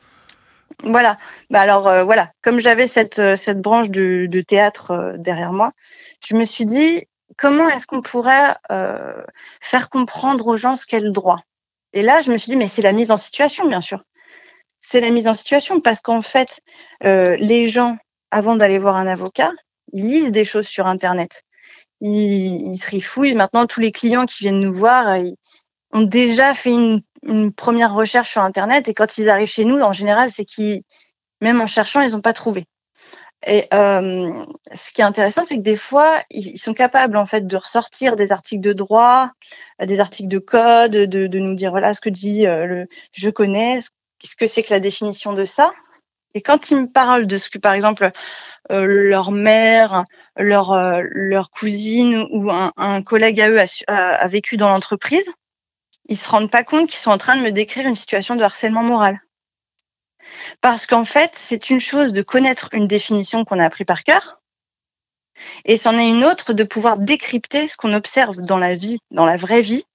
Voilà. 0.84 1.18
Bah 1.50 1.62
alors 1.62 1.88
euh, 1.88 2.04
voilà, 2.04 2.32
comme 2.44 2.60
j'avais 2.60 2.88
cette 2.88 3.20
euh, 3.20 3.36
cette 3.36 3.62
branche 3.62 3.90
de, 3.90 4.42
théâtre 4.42 4.92
euh, 4.92 5.18
derrière 5.18 5.52
moi, 5.52 5.72
je 6.26 6.36
me 6.36 6.46
suis 6.46 6.66
dit 6.66 7.04
comment 7.38 7.68
est-ce 7.70 7.88
qu'on 7.88 8.02
pourrait 8.02 8.56
faire 9.60 9.90
comprendre 9.90 10.48
aux 10.48 10.56
gens 10.56 10.76
ce 10.76 10.86
qu'est 10.86 11.00
le 11.00 11.12
droit? 11.12 11.42
Et 11.94 12.02
là, 12.02 12.22
je 12.22 12.32
me 12.32 12.38
suis 12.38 12.50
dit 12.50 12.58
mais 12.58 12.68
c'est 12.68 12.82
la 12.82 12.94
mise 12.94 13.12
en 13.12 13.18
situation, 13.18 13.68
bien 13.68 13.80
sûr. 13.80 14.04
C'est 14.80 15.02
la 15.02 15.10
mise 15.10 15.28
en 15.28 15.34
situation 15.34 15.82
parce 15.82 16.00
qu'en 16.00 16.22
fait, 16.22 16.62
les 17.02 17.68
gens 17.68 17.98
avant 18.32 18.56
d'aller 18.56 18.78
voir 18.78 18.96
un 18.96 19.08
avocat, 19.08 19.52
ils 19.94 20.06
lisent 20.08 20.32
des 20.32 20.46
choses 20.46 20.68
sur 20.68 20.88
Internet. 20.88 21.44
Ils, 22.02 22.70
ils 22.72 22.78
se 22.78 22.90
rifouillent. 22.90 23.34
Maintenant, 23.34 23.66
tous 23.66 23.82
les 23.82 23.92
clients 23.92 24.26
qui 24.26 24.44
viennent 24.44 24.60
nous 24.60 24.74
voir, 24.74 25.18
ils 25.18 25.36
ont 25.94 26.02
déjà 26.02 26.54
fait 26.54 26.72
une 26.72 27.02
une 27.24 27.52
première 27.54 27.94
recherche 27.94 28.32
sur 28.32 28.42
Internet 28.42 28.90
et 28.90 28.94
quand 28.94 29.18
ils 29.18 29.30
arrivent 29.30 29.48
chez 29.48 29.66
nous, 29.66 29.80
en 29.80 29.94
général, 29.94 30.32
c'est 30.32 30.46
qu'ils, 30.46 30.82
même 31.42 31.62
en 31.62 31.68
cherchant, 31.68 32.02
ils 32.02 32.12
n'ont 32.12 32.22
pas 32.22 32.34
trouvé. 32.34 32.66
Et 33.46 33.68
euh, 33.74 34.46
ce 34.74 34.92
qui 34.92 35.02
est 35.02 35.04
intéressant, 35.04 35.44
c'est 35.44 35.58
que 35.58 35.62
des 35.62 35.76
fois, 35.76 36.24
ils 36.32 36.58
sont 36.58 36.74
capables 36.74 37.18
en 37.18 37.26
fait 37.26 37.46
de 37.46 37.56
ressortir 37.56 38.16
des 38.16 38.32
articles 38.32 38.64
de 38.64 38.74
droit, 38.74 39.32
des 39.80 40.00
articles 40.00 40.30
de 40.30 40.40
code, 40.40 40.92
de, 40.92 41.38
nous 41.38 41.54
dire 41.54 41.74
ce 41.94 42.02
que 42.02 42.10
dit 42.10 42.48
euh, 42.48 42.66
le 42.66 42.88
je 43.12 43.30
connais, 43.30 43.80
ce 43.80 44.36
que 44.36 44.48
c'est 44.48 44.64
que 44.64 44.74
la 44.74 44.80
définition 44.80 45.34
de 45.34 45.46
ça. 45.46 45.72
Et 46.34 46.42
quand 46.42 46.72
ils 46.72 46.78
me 46.78 46.88
parlent 46.88 47.28
de 47.28 47.38
ce 47.38 47.50
que, 47.50 47.60
par 47.60 47.74
exemple, 47.74 48.12
euh, 48.72 48.86
leur 48.86 49.32
mère, 49.32 50.04
leur, 50.36 50.76
leur 51.02 51.52
cousine 51.52 52.28
ou 52.32 52.52
un, 52.52 53.02
collègue 53.04 53.40
à 53.40 53.50
eux 53.50 53.60
a, 53.88 54.28
vécu 54.28 54.58
dans 54.58 54.70
l'entreprise, 54.70 55.32
ils 56.08 56.18
se 56.18 56.30
rendent 56.30 56.52
pas 56.52 56.64
compte 56.64 56.90
qu'ils 56.90 57.00
sont 57.00 57.12
en 57.12 57.18
train 57.18 57.36
de 57.36 57.42
me 57.42 57.52
décrire 57.52 57.88
une 57.88 57.96
situation 57.96 58.36
de 58.36 58.44
harcèlement 58.44 58.84
moral. 58.84 59.22
Parce 60.62 60.86
qu'en 60.86 61.06
fait, 61.06 61.32
c'est 61.36 61.70
une 61.70 61.80
chose 61.80 62.14
de 62.14 62.22
connaître 62.22 62.70
une 62.74 62.88
définition 62.88 63.46
qu'on 63.46 63.60
a 63.60 63.66
appris 63.66 63.86
par 63.86 64.04
cœur, 64.04 64.42
et 65.66 65.78
c'en 65.78 65.98
est 65.98 66.10
une 66.10 66.24
autre 66.24 66.54
de 66.54 66.64
pouvoir 66.64 66.98
décrypter 66.98 67.68
ce 67.68 67.78
qu'on 67.78 67.94
observe 67.94 68.38
dans 68.38 68.58
la 68.58 68.76
vie, 68.76 69.00
dans 69.12 69.26
la 69.26 69.38
vraie 69.38 69.62
vie, 69.62 69.86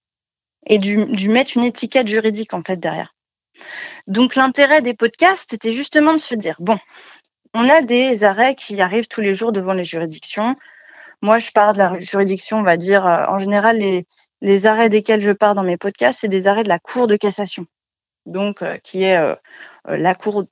et 0.66 0.78
du, 0.78 0.96
mettre 1.28 1.56
une 1.56 1.64
étiquette 1.64 2.06
juridique 2.06 2.54
en 2.54 2.62
fait 2.62 2.76
derrière. 2.76 3.14
Donc 4.06 4.36
l'intérêt 4.36 4.82
des 4.82 4.94
podcasts, 4.94 5.50
c'était 5.50 5.72
justement 5.72 6.12
de 6.12 6.18
se 6.18 6.34
dire 6.34 6.56
bon, 6.60 6.78
on 7.54 7.68
a 7.68 7.82
des 7.82 8.24
arrêts 8.24 8.54
qui 8.54 8.80
arrivent 8.80 9.08
tous 9.08 9.20
les 9.20 9.34
jours 9.34 9.52
devant 9.52 9.74
les 9.74 9.84
juridictions. 9.84 10.56
Moi, 11.20 11.38
je 11.38 11.50
pars 11.50 11.72
de 11.72 11.78
la 11.78 11.98
juridiction, 11.98 12.58
on 12.58 12.62
va 12.62 12.76
dire, 12.76 13.06
euh, 13.06 13.26
en 13.28 13.38
général, 13.38 13.78
les, 13.78 14.06
les 14.42 14.66
arrêts 14.66 14.88
desquels 14.88 15.20
je 15.20 15.30
pars 15.30 15.54
dans 15.54 15.62
mes 15.62 15.76
podcasts, 15.76 16.20
c'est 16.20 16.28
des 16.28 16.48
arrêts 16.48 16.64
de 16.64 16.68
la 16.68 16.80
Cour 16.80 17.06
de 17.06 17.16
cassation, 17.16 17.64
donc 18.26 18.60
euh, 18.60 18.76
qui 18.78 19.04
est 19.04 19.16
euh, 19.16 19.34
la 19.86 20.14
Cour 20.14 20.44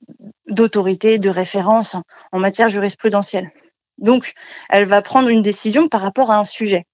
d'autorité 0.46 1.18
de 1.18 1.28
référence 1.28 1.96
en 2.32 2.38
matière 2.38 2.68
jurisprudentielle. 2.68 3.50
Donc, 3.98 4.32
elle 4.70 4.84
va 4.84 5.02
prendre 5.02 5.28
une 5.28 5.42
décision 5.42 5.88
par 5.88 6.00
rapport 6.00 6.30
à 6.30 6.38
un 6.38 6.44
sujet. 6.44 6.86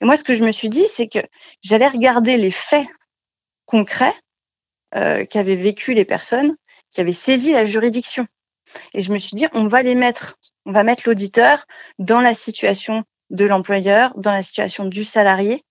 Et 0.00 0.04
moi, 0.04 0.16
ce 0.16 0.22
que 0.22 0.34
je 0.34 0.44
me 0.44 0.52
suis 0.52 0.68
dit, 0.68 0.86
c'est 0.86 1.08
que 1.08 1.18
j'allais 1.62 1.88
regarder 1.88 2.36
les 2.36 2.50
faits 2.52 2.86
concrets 3.64 4.14
euh, 4.94 5.24
qu'avaient 5.24 5.56
vécu 5.56 5.94
les 5.94 6.04
personnes 6.04 6.54
qui 6.90 7.00
avaient 7.00 7.14
saisi 7.14 7.52
la 7.52 7.64
juridiction. 7.64 8.26
Et 8.92 9.00
je 9.00 9.12
me 9.12 9.18
suis 9.18 9.34
dit, 9.34 9.46
on 9.52 9.66
va 9.66 9.82
les 9.82 9.94
mettre, 9.94 10.38
on 10.66 10.72
va 10.72 10.84
mettre 10.84 11.04
l'auditeur 11.06 11.64
dans 11.98 12.20
la 12.20 12.34
situation 12.34 13.02
de 13.30 13.46
l'employeur, 13.46 14.12
dans 14.16 14.30
la 14.30 14.42
situation 14.42 14.84
du 14.84 15.04
salarié, 15.04 15.64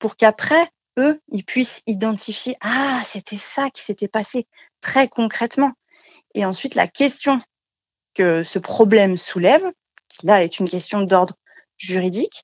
pour 0.00 0.16
qu'après, 0.16 0.68
eux, 0.98 1.20
ils 1.28 1.44
puissent 1.44 1.82
identifier, 1.86 2.56
ah, 2.60 3.00
c'était 3.04 3.36
ça 3.36 3.70
qui 3.70 3.82
s'était 3.82 4.08
passé 4.08 4.48
très 4.80 5.06
concrètement. 5.06 5.72
Et 6.34 6.44
ensuite, 6.44 6.74
la 6.74 6.88
question 6.88 7.40
que 8.14 8.42
ce 8.42 8.58
problème 8.58 9.16
soulève, 9.16 9.70
qui 10.08 10.26
là 10.26 10.42
est 10.42 10.58
une 10.58 10.68
question 10.68 11.02
d'ordre 11.02 11.34
juridique, 11.78 12.42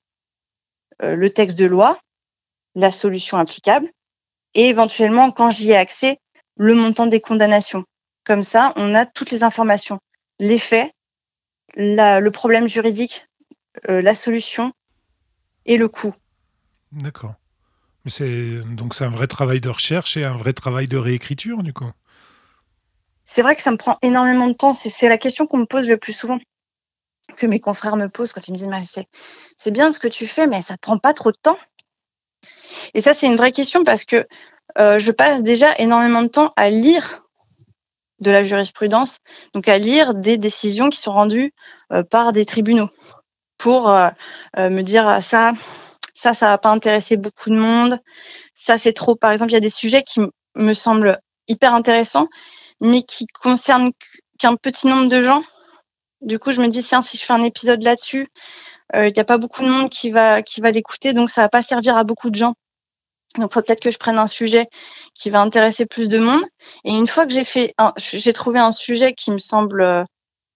euh, 1.01 1.15
le 1.15 1.29
texte 1.29 1.57
de 1.57 1.65
loi, 1.65 1.99
la 2.75 2.91
solution 2.91 3.37
applicable 3.37 3.89
et 4.53 4.67
éventuellement, 4.67 5.31
quand 5.31 5.49
j'y 5.49 5.71
ai 5.71 5.75
accès, 5.75 6.19
le 6.55 6.73
montant 6.73 7.05
des 7.05 7.21
condamnations. 7.21 7.83
Comme 8.23 8.43
ça, 8.43 8.73
on 8.75 8.95
a 8.95 9.05
toutes 9.05 9.31
les 9.31 9.43
informations, 9.43 9.99
les 10.39 10.57
faits, 10.57 10.91
le 11.75 12.29
problème 12.29 12.67
juridique, 12.67 13.27
euh, 13.89 14.01
la 14.01 14.15
solution 14.15 14.73
et 15.65 15.77
le 15.77 15.87
coût. 15.87 16.15
D'accord. 16.91 17.35
Donc 18.07 18.93
c'est 18.93 19.05
un 19.05 19.09
vrai 19.09 19.27
travail 19.27 19.61
de 19.61 19.69
recherche 19.69 20.17
et 20.17 20.25
un 20.25 20.35
vrai 20.35 20.53
travail 20.53 20.87
de 20.87 20.97
réécriture 20.97 21.63
du 21.63 21.73
coup. 21.73 21.91
C'est 23.23 23.41
vrai 23.41 23.55
que 23.55 23.61
ça 23.61 23.71
me 23.71 23.77
prend 23.77 23.97
énormément 24.01 24.47
de 24.47 24.53
temps. 24.53 24.73
C'est 24.73 25.09
la 25.09 25.17
question 25.17 25.47
qu'on 25.47 25.57
me 25.57 25.65
pose 25.65 25.89
le 25.89 25.97
plus 25.97 26.13
souvent 26.13 26.39
que 27.35 27.45
mes 27.45 27.59
confrères 27.59 27.97
me 27.97 28.07
posent 28.07 28.33
quand 28.33 28.47
ils 28.47 28.51
me 28.51 28.57
disent 28.57 29.05
c'est 29.57 29.71
bien 29.71 29.91
ce 29.91 29.99
que 29.99 30.07
tu 30.07 30.27
fais, 30.27 30.47
mais 30.47 30.61
ça 30.61 30.75
ne 30.75 30.77
prend 30.77 30.97
pas 30.97 31.13
trop 31.13 31.31
de 31.31 31.37
temps. 31.37 31.57
Et 32.93 33.01
ça, 33.01 33.13
c'est 33.13 33.27
une 33.27 33.35
vraie 33.35 33.51
question 33.51 33.83
parce 33.83 34.05
que 34.05 34.25
euh, 34.79 34.99
je 34.99 35.11
passe 35.11 35.43
déjà 35.43 35.75
énormément 35.77 36.23
de 36.23 36.27
temps 36.27 36.51
à 36.55 36.69
lire 36.69 37.23
de 38.19 38.31
la 38.31 38.43
jurisprudence, 38.43 39.19
donc 39.53 39.67
à 39.67 39.77
lire 39.77 40.15
des 40.15 40.37
décisions 40.37 40.89
qui 40.89 40.99
sont 40.99 41.11
rendues 41.11 41.53
euh, 41.93 42.03
par 42.03 42.33
des 42.33 42.45
tribunaux 42.45 42.89
pour 43.57 43.89
euh, 43.89 44.09
me 44.57 44.81
dire 44.81 45.07
ah, 45.07 45.21
ça, 45.21 45.53
ça, 46.17 46.33
ça 46.33 46.47
va 46.47 46.57
pas 46.57 46.69
intéresser 46.69 47.17
beaucoup 47.17 47.49
de 47.49 47.55
monde, 47.55 47.99
ça 48.55 48.77
c'est 48.77 48.93
trop. 48.93 49.15
Par 49.15 49.31
exemple, 49.31 49.51
il 49.51 49.55
y 49.55 49.57
a 49.57 49.61
des 49.61 49.69
sujets 49.69 50.03
qui 50.03 50.21
me 50.55 50.73
semblent 50.73 51.19
hyper 51.47 51.73
intéressants, 51.75 52.27
mais 52.81 53.03
qui 53.03 53.27
concernent 53.27 53.91
qu'un 54.39 54.55
petit 54.55 54.87
nombre 54.87 55.07
de 55.07 55.21
gens 55.21 55.43
du 56.21 56.39
coup, 56.39 56.51
je 56.51 56.61
me 56.61 56.67
dis, 56.67 56.83
tiens, 56.83 57.01
si 57.01 57.17
je 57.17 57.23
fais 57.23 57.33
un 57.33 57.43
épisode 57.43 57.83
là-dessus, 57.83 58.29
euh, 58.95 59.07
il 59.07 59.13
n'y 59.13 59.19
a 59.19 59.25
pas 59.25 59.37
beaucoup 59.37 59.63
de 59.63 59.69
monde 59.69 59.89
qui 59.89 60.09
va, 60.09 60.41
l'écouter, 60.71 61.13
donc 61.13 61.29
ça 61.29 61.41
va 61.41 61.49
pas 61.49 61.61
servir 61.61 61.95
à 61.97 62.03
beaucoup 62.03 62.29
de 62.29 62.35
gens. 62.35 62.55
Donc, 63.37 63.51
il 63.51 63.53
faut 63.53 63.61
peut-être 63.61 63.81
que 63.81 63.91
je 63.91 63.97
prenne 63.97 64.17
un 64.17 64.27
sujet 64.27 64.67
qui 65.13 65.29
va 65.29 65.41
intéresser 65.41 65.85
plus 65.85 66.07
de 66.09 66.17
monde. 66.17 66.43
Et 66.85 66.91
une 66.91 67.07
fois 67.07 67.27
que 67.27 67.33
j'ai 67.33 68.33
trouvé 68.33 68.59
un 68.59 68.71
sujet 68.71 69.13
qui 69.13 69.31
me 69.31 69.37
semble 69.37 69.81
euh, 69.81 70.03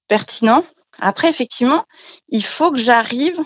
pertinent. 0.08 0.64
Après, 1.00 1.30
effectivement, 1.30 1.86
il 2.30 2.44
faut 2.44 2.72
que 2.72 2.80
j'arrive. 2.80 3.40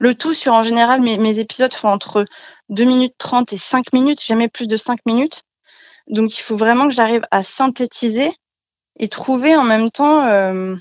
Le 0.00 0.14
tout 0.14 0.32
sur, 0.32 0.54
en 0.54 0.62
général, 0.62 1.02
mes, 1.02 1.38
épisodes 1.38 1.74
font 1.74 1.90
entre 1.90 2.24
2 2.70 2.84
minutes 2.84 3.14
30 3.18 3.52
et 3.52 3.58
5 3.58 3.92
minutes, 3.92 4.24
jamais 4.24 4.48
plus 4.48 4.66
de 4.66 4.78
5 4.78 5.00
minutes. 5.04 5.42
Donc, 6.08 6.36
il 6.38 6.40
faut 6.40 6.56
vraiment 6.56 6.88
que 6.88 6.94
j'arrive 6.94 7.22
à 7.30 7.42
synthétiser 7.42 8.32
et 8.98 9.08
trouver 9.08 9.54
en 9.54 9.62
même 9.62 9.90
temps 9.90 10.26
euh, 10.26 10.74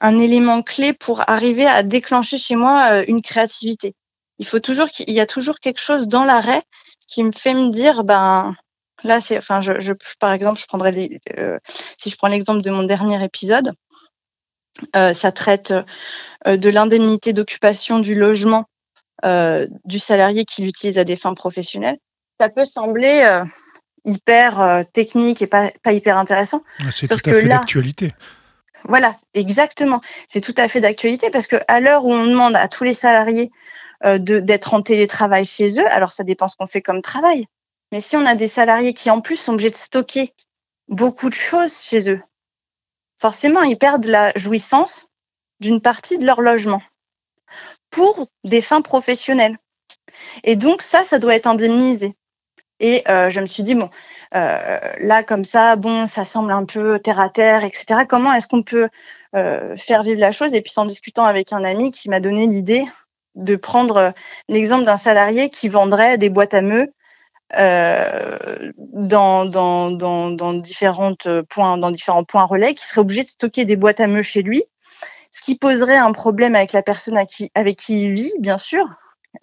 un 0.00 0.18
élément 0.18 0.62
clé 0.62 0.92
pour 0.92 1.28
arriver 1.30 1.66
à 1.66 1.84
déclencher 1.84 2.36
chez 2.36 2.56
moi 2.56 2.88
euh, 2.90 3.04
une 3.06 3.22
créativité. 3.22 3.94
Il 4.38 4.46
faut 4.46 4.58
toujours 4.58 4.88
qu'il 4.88 5.10
y 5.10 5.20
a 5.20 5.26
toujours 5.26 5.60
quelque 5.60 5.80
chose 5.80 6.08
dans 6.08 6.24
l'arrêt 6.24 6.62
qui 7.06 7.22
me 7.22 7.32
fait 7.32 7.54
me 7.54 7.68
dire 7.68 8.04
ben 8.04 8.54
là 9.04 9.20
c'est 9.20 9.38
enfin 9.38 9.60
par 10.18 10.32
exemple 10.32 10.60
je 10.60 10.66
prendrais 10.66 10.92
les, 10.92 11.20
euh, 11.36 11.58
si 11.98 12.10
je 12.10 12.16
prends 12.16 12.28
l'exemple 12.28 12.62
de 12.62 12.70
mon 12.70 12.84
dernier 12.84 13.22
épisode 13.22 13.72
ça 14.94 15.32
traite 15.32 15.72
de 16.46 16.70
l'indemnité 16.70 17.32
d'occupation 17.32 17.98
du 17.98 18.14
logement 18.14 18.64
du 19.22 19.98
salarié 19.98 20.44
qui 20.44 20.62
l'utilise 20.62 20.98
à 20.98 21.04
des 21.04 21.16
fins 21.16 21.34
professionnelles. 21.34 21.98
Ça 22.40 22.48
peut 22.48 22.64
sembler 22.64 23.42
hyper 24.04 24.84
technique 24.92 25.42
et 25.42 25.46
pas, 25.46 25.70
pas 25.82 25.92
hyper 25.92 26.16
intéressant. 26.16 26.62
C'est 26.90 27.08
tout 27.08 27.30
à 27.30 27.32
fait 27.32 27.48
d'actualité. 27.48 28.10
Voilà, 28.84 29.16
exactement. 29.34 30.00
C'est 30.28 30.40
tout 30.40 30.54
à 30.56 30.68
fait 30.68 30.80
d'actualité 30.80 31.30
parce 31.30 31.46
que 31.46 31.56
à 31.68 31.80
l'heure 31.80 32.04
où 32.04 32.12
on 32.12 32.26
demande 32.26 32.56
à 32.56 32.68
tous 32.68 32.84
les 32.84 32.94
salariés 32.94 33.50
euh, 34.04 34.18
d'être 34.18 34.74
en 34.74 34.82
télétravail 34.82 35.44
chez 35.44 35.80
eux, 35.80 35.86
alors 35.88 36.10
ça 36.10 36.24
dépend 36.24 36.48
ce 36.48 36.56
qu'on 36.56 36.66
fait 36.66 36.82
comme 36.82 37.02
travail. 37.02 37.46
Mais 37.92 38.00
si 38.00 38.16
on 38.16 38.24
a 38.24 38.34
des 38.34 38.48
salariés 38.48 38.94
qui 38.94 39.10
en 39.10 39.20
plus 39.20 39.36
sont 39.36 39.52
obligés 39.52 39.70
de 39.70 39.74
stocker 39.74 40.32
beaucoup 40.88 41.28
de 41.28 41.34
choses 41.34 41.76
chez 41.82 42.10
eux, 42.10 42.20
forcément 43.20 43.62
ils 43.62 43.78
perdent 43.78 44.06
la 44.06 44.32
jouissance 44.34 45.08
d'une 45.60 45.80
partie 45.80 46.18
de 46.18 46.26
leur 46.26 46.40
logement 46.40 46.82
pour 47.90 48.26
des 48.44 48.60
fins 48.60 48.82
professionnelles. 48.82 49.58
Et 50.44 50.56
donc 50.56 50.82
ça, 50.82 51.04
ça 51.04 51.18
doit 51.18 51.34
être 51.34 51.46
indemnisé. 51.46 52.14
Et 52.80 53.04
euh, 53.08 53.28
je 53.28 53.40
me 53.40 53.46
suis 53.46 53.62
dit, 53.62 53.74
bon, 53.74 53.90
euh, 54.34 54.78
là, 55.00 55.22
comme 55.22 55.44
ça, 55.44 55.76
bon, 55.76 56.06
ça 56.06 56.24
semble 56.24 56.50
un 56.50 56.64
peu 56.64 56.98
terre 56.98 57.20
à 57.20 57.28
terre, 57.28 57.64
etc. 57.64 58.04
Comment 58.08 58.32
est-ce 58.32 58.48
qu'on 58.48 58.62
peut 58.62 58.88
euh, 59.36 59.76
faire 59.76 60.02
vivre 60.02 60.18
la 60.18 60.32
chose? 60.32 60.54
Et 60.54 60.62
puis, 60.62 60.72
en 60.76 60.86
discutant 60.86 61.24
avec 61.24 61.52
un 61.52 61.62
ami 61.62 61.90
qui 61.90 62.08
m'a 62.08 62.20
donné 62.20 62.46
l'idée 62.46 62.84
de 63.34 63.54
prendre 63.54 64.12
l'exemple 64.48 64.84
d'un 64.84 64.96
salarié 64.96 65.50
qui 65.50 65.68
vendrait 65.68 66.16
des 66.16 66.30
boîtes 66.30 66.54
à 66.54 66.62
meux 66.62 66.92
euh, 67.58 68.72
dans, 68.78 69.44
dans, 69.44 70.52
différentes 70.54 71.28
points, 71.48 71.78
dans 71.78 71.90
différents 71.90 72.24
points 72.24 72.44
relais, 72.44 72.74
qui 72.74 72.84
serait 72.84 73.00
obligé 73.00 73.22
de 73.24 73.28
stocker 73.28 73.64
des 73.64 73.76
boîtes 73.76 74.00
à 74.00 74.06
meux 74.06 74.22
chez 74.22 74.42
lui, 74.42 74.62
ce 75.32 75.42
qui 75.42 75.56
poserait 75.56 75.96
un 75.96 76.12
problème 76.12 76.54
avec 76.54 76.72
la 76.72 76.82
personne 76.82 77.16
avec 77.16 77.78
qui 77.78 78.02
il 78.02 78.12
vit, 78.12 78.32
bien 78.38 78.58
sûr, 78.58 78.84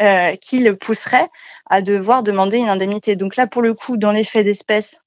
euh, 0.01 0.35
qui 0.35 0.59
le 0.59 0.75
pousserait 0.75 1.29
à 1.69 1.81
devoir 1.81 2.21
demander 2.21 2.57
une 2.57 2.69
indemnité. 2.69 3.15
Donc 3.15 3.35
là, 3.35 3.47
pour 3.47 3.61
le 3.61 3.73
coup, 3.73 3.97
dans 3.97 4.11
les 4.11 4.23
faits 4.23 4.45
d'espèce, 4.45 5.01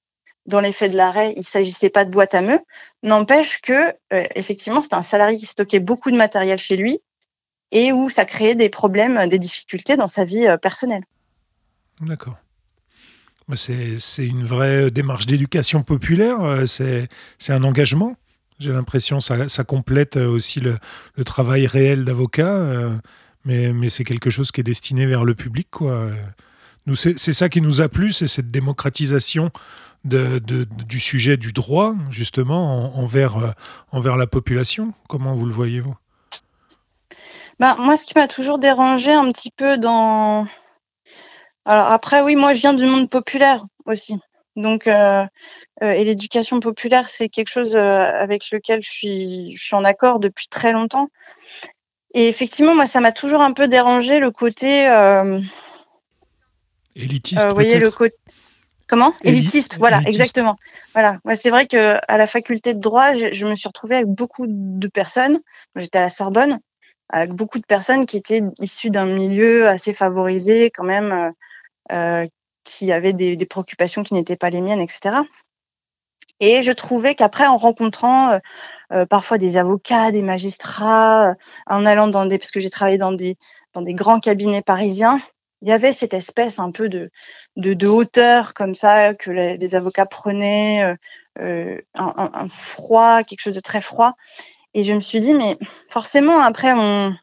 dans 0.47 0.61
les 0.61 0.73
faits 0.73 0.92
de 0.92 0.97
l'arrêt, 0.97 1.35
il 1.37 1.45
s'agissait 1.45 1.90
pas 1.90 2.04
de 2.04 2.11
boîte 2.11 2.35
à 2.35 2.40
meux. 2.40 2.61
N'empêche 3.02 3.61
que, 3.61 3.95
euh, 4.12 4.25
effectivement, 4.35 4.80
c'est 4.80 4.95
un 4.95 5.02
salarié 5.02 5.37
qui 5.37 5.47
stockait 5.47 5.80
beaucoup 5.80 6.11
de 6.11 6.16
matériel 6.16 6.59
chez 6.59 6.76
lui 6.76 7.00
et 7.73 7.92
où 7.92 8.09
ça 8.09 8.25
créait 8.25 8.54
des 8.54 8.71
problèmes, 8.71 9.26
des 9.26 9.38
difficultés 9.38 9.97
dans 9.97 10.07
sa 10.07 10.25
vie 10.25 10.47
euh, 10.47 10.57
personnelle. 10.57 11.04
D'accord. 12.00 12.37
C'est 13.54 14.26
une 14.26 14.45
vraie 14.45 14.90
démarche 14.90 15.26
d'éducation 15.26 15.83
populaire, 15.83 16.40
euh, 16.42 16.66
c'est 16.66 17.09
un 17.49 17.64
engagement. 17.64 18.16
J'ai 18.59 18.73
l'impression 18.73 19.21
ça, 19.21 19.49
ça, 19.49 19.64
complète 19.64 20.16
aussi 20.16 20.61
le, 20.61 20.78
travail 21.25 21.66
réel 21.66 22.04
d'avocat, 22.04 23.00
mais, 23.45 23.88
c'est 23.88 24.04
quelque 24.04 24.28
chose 24.28 24.52
qui 24.52 24.61
est 24.61 24.64
destiné 24.64 25.07
vers 25.07 25.25
le 25.25 25.35
public. 25.35 25.69
C'est 26.95 27.33
ça 27.33 27.49
qui 27.49 27.61
nous 27.61 27.80
a 27.80 27.88
plu, 27.88 28.12
c'est 28.12 28.26
cette 28.26 28.50
démocratisation 28.50 29.50
du 30.04 31.00
sujet 31.00 31.37
du 31.37 31.52
droit, 31.52 31.95
justement, 32.11 32.97
envers, 32.99 33.37
euh, 33.37 33.50
envers 33.92 34.16
la 34.16 34.26
population. 34.26 34.95
Comment 35.09 35.35
vous 35.35 35.47
le 35.47 35.52
voyez-vous 35.52 35.95
bah, 37.59 37.76
Moi, 37.78 37.97
ce 37.97 38.07
qui 38.07 38.14
m'a 38.16 38.26
toujours 38.26 38.59
dérangé 38.59 39.12
un 39.12 39.30
petit 39.30 39.50
peu 39.50 39.76
dans... 39.76 40.47
Alors 41.64 41.87
après, 41.87 42.23
oui, 42.23 42.37
moi, 42.37 42.55
je 42.55 42.61
viens 42.61 42.75
du 42.75 42.87
monde 42.87 43.09
populaire 43.09 43.64
aussi. 43.87 44.17
Donc, 44.57 44.87
et 44.87 46.05
l'éducation 46.05 46.61
populaire, 46.61 47.09
c'est 47.09 47.29
quelque 47.29 47.49
chose 47.49 47.76
avec 47.76 48.50
lequel 48.50 48.83
je 48.83 48.90
suis, 48.90 49.57
je 49.57 49.64
suis 49.64 49.76
en 49.76 49.85
accord 49.85 50.19
depuis 50.19 50.49
très 50.49 50.73
longtemps. 50.73 51.09
Et 52.14 52.29
effectivement, 52.29 52.75
moi, 52.75 52.87
ça 52.87 53.00
m'a 53.00 53.12
toujours 53.12 53.40
un 53.40 53.52
peu 53.52 53.69
dérangé 53.69 54.19
le 54.19 54.31
côté. 54.31 54.87
Élitiste. 56.97 57.47
vous 57.47 57.55
voyez 57.55 57.79
le 57.79 57.90
côté. 57.90 58.17
Comment? 58.88 59.14
Élitiste, 59.23 59.79
voilà, 59.79 60.00
exactement. 60.05 60.57
Voilà. 60.95 61.19
Moi, 61.25 61.37
c'est 61.37 61.50
vrai 61.50 61.69
que 61.69 61.99
à 62.09 62.19
la 62.19 62.26
faculté 62.26 62.75
de 62.75 62.81
droit, 62.81 63.14
je, 63.14 63.33
je 63.33 63.47
me 63.47 63.55
suis 63.55 63.69
retrouvée 63.69 63.95
avec 63.95 64.09
beaucoup 64.09 64.47
de 64.49 64.88
personnes. 64.88 65.38
J'étais 65.76 65.99
à 65.99 66.02
la 66.02 66.09
Sorbonne 66.11 66.59
avec 67.12 67.33
beaucoup 67.33 67.59
de 67.59 67.67
personnes 67.67 68.07
qui 68.07 68.17
étaient 68.17 68.43
issues 68.61 68.90
d'un 68.90 69.07
milieu 69.07 69.69
assez 69.69 69.93
favorisé 69.93 70.71
quand 70.71 70.85
même, 70.85 71.12
euh, 71.12 71.29
euh, 71.29 71.33
qui 72.64 72.92
avaient 72.92 73.12
des, 73.12 73.47
préoccupations 73.47 74.02
qui 74.02 74.14
n'étaient 74.14 74.37
pas 74.37 74.50
les 74.50 74.61
miennes, 74.61 74.80
etc. 74.80 75.16
Et 76.40 76.62
je 76.62 76.73
trouvais 76.73 77.14
qu'après, 77.14 77.47
en 77.47 77.59
rencontrant 77.59 78.30
euh, 78.30 78.38
euh 78.92 79.06
parfois 79.06 79.38
des 79.38 79.56
avocats, 79.56 80.11
des 80.11 80.23
magistrats, 80.23 81.30
euh, 81.30 81.35
en 81.66 81.85
allant 81.87 82.09
dans 82.09 82.26
des, 82.26 82.38
parce 82.38 82.50
que 82.50 82.61
j'ai 82.61 82.70
travaillé 82.70 82.99
dans 82.99 83.12
des, 83.12 83.37
dans 83.75 83.82
des 83.82 83.94
grands 83.94 84.20
cabinets 84.20 84.62
parisiens, 84.62 85.18
il 85.62 85.68
y 85.68 85.73
avait 85.73 85.92
cette 85.92 86.14
espèce 86.14 86.59
un 86.59 86.70
peu 86.70 86.88
de, 86.88 87.11
de, 87.56 87.87
hauteur 87.87 88.54
comme 88.54 88.73
ça 88.73 89.14
que 89.14 89.30
les, 89.30 89.75
avocats 89.75 90.06
prenaient, 90.06 90.97
euh, 91.38 91.78
un, 91.94 92.49
froid, 92.49 93.23
quelque 93.23 93.40
chose 93.40 93.54
de 93.54 93.61
très 93.61 93.82
froid. 93.82 94.14
Et 94.73 94.82
je 94.85 94.94
me 94.94 95.00
suis 95.00 95.20
dit, 95.20 95.35
mais 95.35 95.59
forcément, 95.90 96.40
après, 96.40 96.73
on 96.73 97.14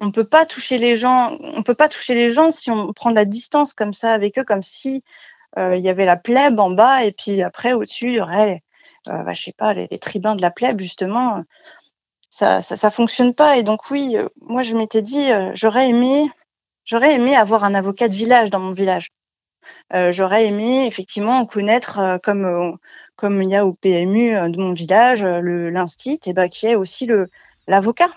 on 0.00 0.10
peut 0.10 0.24
pas 0.24 0.46
toucher 0.46 0.78
les 0.78 0.96
gens. 0.96 1.36
On 1.40 1.62
peut 1.62 1.74
pas 1.74 1.88
toucher 1.88 2.14
les 2.14 2.32
gens 2.32 2.50
si 2.50 2.70
on 2.70 2.92
prend 2.92 3.10
de 3.10 3.16
la 3.16 3.24
distance 3.24 3.74
comme 3.74 3.92
ça 3.92 4.12
avec 4.12 4.38
eux, 4.38 4.44
comme 4.44 4.62
si 4.62 5.02
euh, 5.58 5.76
il 5.76 5.82
y 5.82 5.88
avait 5.88 6.04
la 6.04 6.16
plèbe 6.16 6.58
en 6.58 6.70
bas 6.70 7.04
et 7.04 7.12
puis 7.12 7.42
après 7.42 7.72
au-dessus 7.74 8.08
il 8.08 8.14
y 8.14 8.20
aurait, 8.20 8.62
euh, 9.08 9.22
bah, 9.22 9.32
je 9.34 9.42
sais 9.42 9.52
pas, 9.52 9.74
les, 9.74 9.88
tribuns 9.98 10.34
de 10.34 10.42
la 10.42 10.50
plèbe 10.50 10.80
justement. 10.80 11.42
Ça, 12.30 12.62
ça, 12.62 12.90
fonctionne 12.90 13.34
pas. 13.34 13.58
Et 13.58 13.62
donc 13.62 13.90
oui, 13.90 14.16
euh, 14.16 14.28
moi 14.40 14.62
je 14.62 14.74
m'étais 14.74 15.02
dit, 15.02 15.28
j'aurais 15.54 15.88
aimé, 15.90 16.30
j'aurais 16.84 17.14
aimé 17.14 17.36
avoir 17.36 17.64
un 17.64 17.74
avocat 17.74 18.08
de 18.08 18.14
village 18.14 18.50
dans 18.50 18.60
mon 18.60 18.70
village. 18.70 19.10
J'aurais 20.10 20.46
aimé 20.46 20.86
effectivement 20.86 21.44
connaître 21.46 22.18
comme 22.22 22.78
comme 23.22 23.40
il 23.40 23.50
y 23.50 23.54
a 23.54 23.64
au 23.64 23.72
PMU 23.72 24.34
de 24.50 24.60
mon 24.60 24.72
village, 24.72 25.24
euh, 25.24 25.70
l'instit, 25.70 26.18
et 26.26 26.32
bah, 26.32 26.48
qui 26.48 26.66
est 26.66 26.74
aussi 26.74 27.08
l'avocat. 27.68 28.08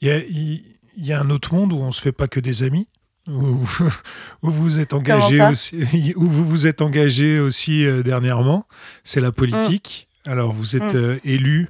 Il, 0.00 0.08
y 0.08 0.10
a, 0.10 0.18
il 0.18 0.62
y 0.96 1.12
a 1.12 1.20
un 1.20 1.30
autre 1.30 1.54
monde 1.54 1.72
où 1.72 1.78
on 1.78 1.86
ne 1.86 1.92
se 1.92 2.00
fait 2.00 2.12
pas 2.12 2.28
que 2.28 2.40
des 2.40 2.62
amis 2.62 2.88
où, 3.28 3.58
où 4.42 4.50
vous 4.50 4.80
êtes 4.80 4.92
engagé 4.92 5.42
aussi, 5.42 6.14
où 6.16 6.24
vous 6.24 6.44
vous 6.44 6.66
êtes 6.66 6.82
engagé 6.82 7.40
aussi 7.40 7.84
euh, 7.84 8.02
dernièrement, 8.02 8.66
c'est 9.04 9.20
la 9.20 9.32
politique. 9.32 10.08
Mmh. 10.26 10.30
Alors 10.30 10.52
vous 10.52 10.76
êtes 10.76 10.94
mmh. 10.94 10.98
euh, 10.98 11.18
élu 11.24 11.68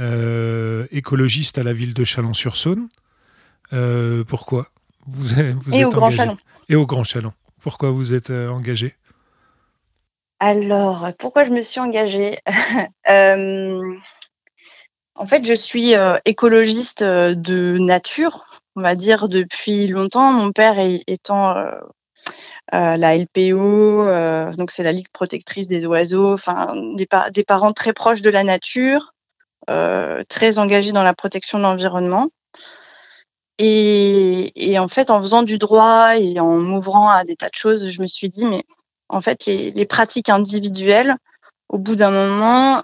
euh, 0.00 0.86
écologiste 0.90 1.58
à 1.58 1.62
la 1.62 1.72
ville 1.72 1.94
de 1.94 2.04
Chalon-sur-Saône. 2.04 2.88
Pourquoi 4.26 4.68
vous, 5.06 5.40
Et 5.40 5.80
êtes 5.80 5.86
au 5.86 5.90
Grand 5.90 6.10
Chalon. 6.10 6.36
Et 6.68 6.76
au 6.76 6.86
Grand 6.86 7.04
Chalon. 7.04 7.32
Pourquoi 7.60 7.90
vous 7.90 8.14
êtes 8.14 8.30
engagé 8.30 8.94
alors, 10.38 11.12
pourquoi 11.18 11.44
je 11.44 11.50
me 11.50 11.62
suis 11.62 11.80
engagée? 11.80 12.38
Euh, 13.08 13.94
En 15.18 15.26
fait, 15.26 15.44
je 15.46 15.54
suis 15.54 15.94
euh, 15.94 16.18
écologiste 16.26 17.00
euh, 17.02 17.34
de 17.34 17.78
nature, 17.78 18.60
on 18.76 18.82
va 18.82 18.94
dire, 18.94 19.28
depuis 19.28 19.86
longtemps. 19.86 20.30
Mon 20.32 20.52
père 20.52 20.76
étant 21.06 21.56
euh, 21.56 21.70
la 22.72 23.16
LPO, 23.16 24.04
donc 24.56 24.70
c'est 24.70 24.82
la 24.82 24.92
Ligue 24.92 25.08
protectrice 25.12 25.68
des 25.68 25.86
oiseaux, 25.86 26.34
enfin 26.34 26.72
des, 26.94 27.08
des, 27.32 27.44
parents 27.44 27.72
très 27.72 27.92
proches 27.92 28.20
de 28.20 28.30
la 28.30 28.42
nature, 28.42 29.14
très 30.28 30.58
engagés 30.58 30.92
dans 30.92 31.04
la 31.04 31.14
protection 31.14 31.58
de 31.58 31.62
l'environnement. 31.62 32.28
Et, 33.58 34.76
en 34.78 34.88
fait, 34.88 35.10
en 35.10 35.22
faisant 35.22 35.42
du 35.42 35.58
droit 35.58 36.18
et 36.18 36.38
en 36.40 36.58
m'ouvrant 36.58 37.08
à 37.08 37.24
des 37.24 37.36
tas 37.36 37.48
de 37.48 37.54
choses, 37.54 37.88
je 37.88 38.02
me 38.02 38.06
suis 38.06 38.28
dit, 38.28 38.44
mais 38.44 38.64
en 39.08 39.20
fait, 39.20 39.46
les, 39.46 39.70
les 39.70 39.86
pratiques 39.86 40.28
individuelles, 40.28 41.14
au 41.68 41.78
bout 41.78 41.94
d'un 41.96 42.10
moment, 42.10 42.82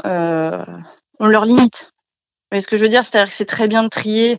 on 1.18 1.26
leur 1.26 1.44
limite. 1.44 1.91
Voyez 2.52 2.60
ce 2.60 2.68
que 2.68 2.76
je 2.76 2.82
veux 2.82 2.90
dire 2.90 3.02
C'est-à-dire 3.02 3.30
que 3.30 3.34
c'est 3.34 3.46
très 3.46 3.66
bien 3.66 3.82
de 3.82 3.88
trier 3.88 4.36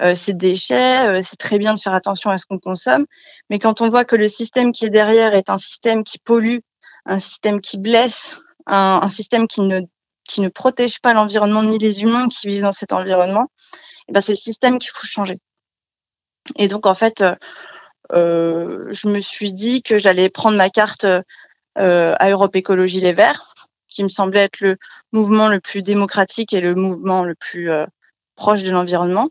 euh, 0.00 0.14
ces 0.14 0.32
déchets, 0.32 1.06
euh, 1.06 1.20
c'est 1.22 1.36
très 1.36 1.58
bien 1.58 1.74
de 1.74 1.78
faire 1.78 1.92
attention 1.92 2.30
à 2.30 2.38
ce 2.38 2.46
qu'on 2.46 2.58
consomme, 2.58 3.04
mais 3.50 3.58
quand 3.58 3.82
on 3.82 3.90
voit 3.90 4.06
que 4.06 4.16
le 4.16 4.30
système 4.30 4.72
qui 4.72 4.86
est 4.86 4.90
derrière 4.90 5.34
est 5.34 5.50
un 5.50 5.58
système 5.58 6.02
qui 6.02 6.18
pollue, 6.18 6.60
un 7.04 7.18
système 7.18 7.60
qui 7.60 7.76
blesse, 7.76 8.40
un, 8.66 9.06
système 9.10 9.46
qui 9.46 9.60
ne, 9.60 9.82
qui 10.24 10.40
ne 10.40 10.48
protège 10.48 11.00
pas 11.00 11.12
l'environnement 11.12 11.62
ni 11.62 11.78
les 11.78 12.00
humains 12.00 12.28
qui 12.28 12.46
vivent 12.46 12.62
dans 12.62 12.72
cet 12.72 12.94
environnement, 12.94 13.48
eh 14.08 14.12
ben 14.12 14.22
c'est 14.22 14.32
le 14.32 14.36
système 14.36 14.78
qu'il 14.78 14.90
faut 14.94 15.06
changer. 15.06 15.38
Et 16.56 16.68
donc, 16.68 16.86
en 16.86 16.94
fait, 16.94 17.20
euh, 17.20 17.34
euh, 18.14 18.86
je 18.90 19.06
me 19.06 19.20
suis 19.20 19.52
dit 19.52 19.82
que 19.82 19.98
j'allais 19.98 20.30
prendre 20.30 20.56
ma 20.56 20.70
carte 20.70 21.04
à 21.76 22.30
Europe 22.30 22.56
Écologie 22.56 23.00
Les 23.00 23.12
Verts, 23.12 23.54
qui 23.90 24.02
me 24.02 24.08
semblait 24.08 24.44
être 24.44 24.60
le 24.60 24.76
mouvement 25.12 25.48
le 25.48 25.60
plus 25.60 25.82
démocratique 25.82 26.52
et 26.52 26.60
le 26.60 26.74
mouvement 26.74 27.24
le 27.24 27.34
plus 27.34 27.70
euh, 27.70 27.86
proche 28.36 28.62
de 28.62 28.70
l'environnement, 28.70 29.28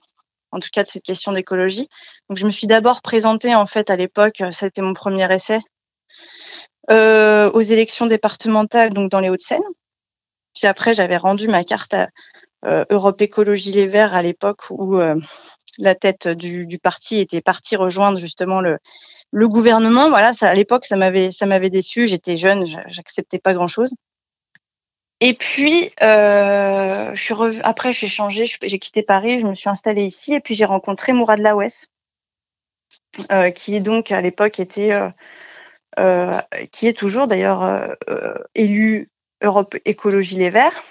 en 0.51 0.59
tout 0.59 0.69
cas 0.71 0.83
de 0.83 0.87
cette 0.87 1.03
question 1.03 1.31
d'écologie. 1.31 1.89
Donc 2.29 2.37
je 2.37 2.45
me 2.45 2.51
suis 2.51 2.67
d'abord 2.67 3.01
présentée 3.01 3.55
en 3.55 3.65
fait 3.65 3.89
à 3.89 3.95
l'époque, 3.95 4.43
ça 4.51 4.65
a 4.65 4.67
été 4.67 4.81
mon 4.81 4.93
premier 4.93 5.31
essai, 5.33 5.61
euh, 6.89 7.49
aux 7.51 7.61
élections 7.61 8.05
départementales 8.05 8.93
donc 8.93 9.09
dans 9.09 9.19
les 9.19 9.29
Hauts-de-Seine. 9.29 9.63
Puis 10.55 10.67
après 10.67 10.93
j'avais 10.93 11.17
rendu 11.17 11.47
ma 11.47 11.63
carte 11.63 11.93
à 11.93 12.09
euh, 12.65 12.85
Europe 12.89 13.21
Écologie 13.21 13.71
Les 13.71 13.87
Verts 13.87 14.13
à 14.13 14.21
l'époque 14.21 14.69
où 14.69 14.99
la 15.79 15.95
tête 15.95 16.27
du, 16.27 16.77
parti 16.77 17.19
était 17.19 17.41
partie 17.41 17.75
rejoindre 17.75 18.19
justement 18.19 18.61
le, 18.61 18.77
gouvernement. 19.47 20.09
Voilà, 20.09 20.31
à 20.41 20.53
l'époque, 20.53 20.85
ça 20.85 20.95
m'avait, 20.95 21.31
ça 21.31 21.45
m'avait 21.45 21.69
déçu. 21.69 22.07
J'étais 22.07 22.37
jeune, 22.37 22.65
j'acceptais 22.87 23.39
pas 23.39 23.53
grand 23.53 23.67
chose. 23.67 23.93
Et 25.21 25.34
puis, 25.34 25.91
euh, 26.01 27.13
après, 27.63 27.91
j'ai 27.91 28.08
changé, 28.08 28.45
j'ai 28.45 28.79
quitté 28.79 29.03
Paris, 29.03 29.39
je 29.39 29.45
me 29.45 29.53
suis 29.53 29.69
installée 29.69 30.05
ici, 30.05 30.34
et 30.34 30.39
puis 30.39 30.55
j'ai 30.55 30.65
rencontré 30.65 31.12
Mourad 31.12 31.39
Lawes, 31.39 31.88
euh, 33.32 33.51
qui 33.51 33.82
donc 33.82 34.12
à 34.12 34.21
l'époque 34.21 34.60
était, 34.62 34.97
euh, 35.99 36.39
qui 36.71 36.88
est 36.88 36.97
toujours 36.97 37.27
d'ailleurs 37.27 37.95
élu 38.55 39.10
Europe 39.41 39.75
Écologie 39.84 40.38
Les 40.38 40.49
Verts. 40.49 40.84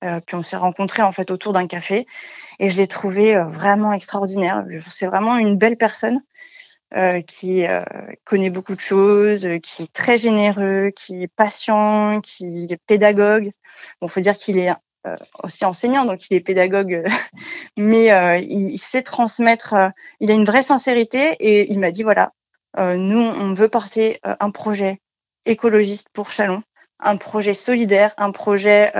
puis 0.00 0.34
on 0.34 0.42
s'est 0.42 0.56
rencontrés 0.56 1.02
en 1.02 1.12
fait 1.12 1.30
autour 1.30 1.52
d'un 1.52 1.68
café, 1.68 2.08
et 2.58 2.68
je 2.68 2.76
l'ai 2.76 2.88
trouvé 2.88 3.36
vraiment 3.48 3.92
extraordinaire. 3.92 4.64
C'est 4.88 5.06
vraiment 5.06 5.36
une 5.38 5.56
belle 5.56 5.76
personne. 5.76 6.20
Euh, 6.94 7.20
qui 7.20 7.66
euh, 7.66 7.80
connaît 8.24 8.48
beaucoup 8.48 8.76
de 8.76 8.80
choses, 8.80 9.44
euh, 9.44 9.58
qui 9.58 9.82
est 9.82 9.92
très 9.92 10.16
généreux, 10.16 10.92
qui 10.94 11.20
est 11.24 11.26
patient, 11.26 12.20
qui 12.20 12.68
est 12.70 12.80
pédagogue. 12.86 13.50
Bon, 14.00 14.06
faut 14.06 14.20
dire 14.20 14.36
qu'il 14.36 14.56
est 14.58 14.70
aussi 15.42 15.64
enseignant, 15.64 16.04
donc 16.04 16.30
il 16.30 16.34
est 16.34 16.40
pédagogue, 16.40 17.04
mais 17.76 18.06
il, 18.40 18.70
il, 18.70 18.78
sait 18.78 19.02
transmettre. 19.02 19.74
il 20.20 20.30
a 20.30 20.34
une 20.34 20.44
vraie 20.44 20.62
sincérité 20.62 21.32
et 21.40 21.72
il 21.72 21.80
m'a 21.80 21.90
dit 21.90 22.04
voilà, 22.04 22.32
nous 22.76 23.20
on 23.20 23.52
veut 23.52 23.68
porter 23.68 24.20
un 24.22 24.50
projet 24.50 25.00
écologiste 25.44 26.08
pour 26.12 26.30
Chalon, 26.30 26.62
un 27.00 27.16
projet 27.16 27.54
solidaire, 27.54 28.14
un 28.16 28.30
projet 28.30 28.92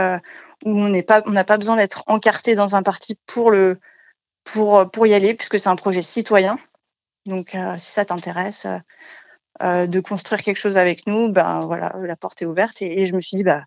où 0.64 0.78
on 0.78 0.88
n'est 0.88 1.02
pas, 1.02 1.22
on 1.26 1.30
n'a 1.30 1.44
pas 1.44 1.56
besoin 1.56 1.76
d'être 1.76 2.02
encarté 2.08 2.56
dans 2.56 2.76
un 2.76 2.82
parti 2.82 3.16
pour 3.26 3.50
le 3.50 3.78
pour 4.44 4.88
pour 4.90 5.06
y 5.06 5.14
aller, 5.14 5.34
puisque 5.34 5.58
c'est 5.58 5.68
un 5.68 5.76
projet 5.76 6.02
citoyen. 6.02 6.56
Donc, 7.26 7.54
euh, 7.54 7.76
si 7.78 7.90
ça 7.92 8.04
t'intéresse 8.04 8.66
euh, 8.66 8.78
euh, 9.62 9.86
de 9.86 10.00
construire 10.00 10.42
quelque 10.42 10.58
chose 10.58 10.76
avec 10.76 11.06
nous, 11.06 11.30
ben 11.30 11.60
voilà, 11.60 11.94
la 12.00 12.16
porte 12.16 12.42
est 12.42 12.46
ouverte. 12.46 12.82
Et, 12.82 13.06
je 13.06 13.14
me 13.14 13.20
suis 13.20 13.36
dit, 13.36 13.44
bah, 13.44 13.64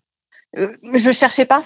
je 0.54 1.10
cherchais 1.10 1.46
pas. 1.46 1.64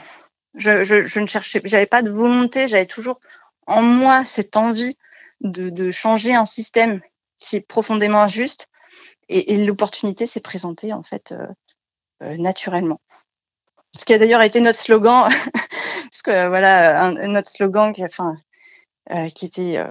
Je, 0.55 0.85
je, 0.85 1.05
je 1.05 1.21
ne 1.21 1.27
cherchais, 1.27 1.61
j'avais 1.65 1.87
pas 1.87 2.03
de 2.03 2.11
volonté. 2.11 2.69
J'avais 2.69 2.87
toujours 2.87 3.21
en 3.67 3.83
moi 3.83 4.25
cette 4.25 4.57
envie 4.57 4.97
de, 5.41 5.91
changer 5.91 6.35
un 6.35 6.45
système 6.45 7.01
qui 7.39 7.57
est 7.57 7.61
profondément 7.61 8.23
injuste. 8.23 8.69
Et, 9.29 9.57
l'opportunité 9.65 10.27
s'est 10.27 10.41
présentée 10.41 10.93
en 10.93 11.03
fait 11.03 11.33
euh, 11.33 11.47
euh, 12.23 12.37
naturellement. 12.37 13.01
Ce 13.97 14.05
qui 14.05 14.13
a 14.13 14.19
d'ailleurs 14.19 14.43
été 14.43 14.61
notre 14.61 14.79
slogan, 14.79 15.31
parce 16.11 16.23
que 16.23 16.49
voilà, 16.49 17.11
notre 17.13 17.49
slogan 17.49 17.93
qui, 17.93 18.05
enfin, 18.05 18.37
euh, 19.13 19.29
qui 19.29 19.47
était 19.47 19.83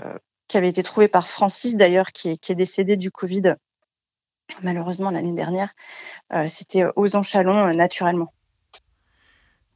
qui 0.48 0.58
avait 0.58 0.70
été 0.70 0.84
trouvé 0.84 1.08
par 1.08 1.28
Francis 1.28 1.76
d'ailleurs, 1.76 2.12
qui 2.12 2.30
est, 2.30 2.38
qui 2.38 2.52
est 2.52 2.56
décédé 2.56 2.98
du 2.98 3.12
Covid 3.12 3.56
malheureusement 4.62 5.10
l'année 5.10 5.34
dernière. 5.34 5.74
Euh, 6.34 6.46
C'était 6.48 6.84
aux 6.96 7.24
Chalon 7.24 7.68
euh, 7.68 7.74
naturellement. 7.74 8.34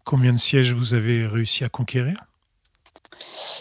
Combien 0.03 0.31
de 0.31 0.37
sièges 0.37 0.73
vous 0.73 0.93
avez 0.93 1.25
réussi 1.25 1.63
à 1.63 1.69
conquérir? 1.69 2.17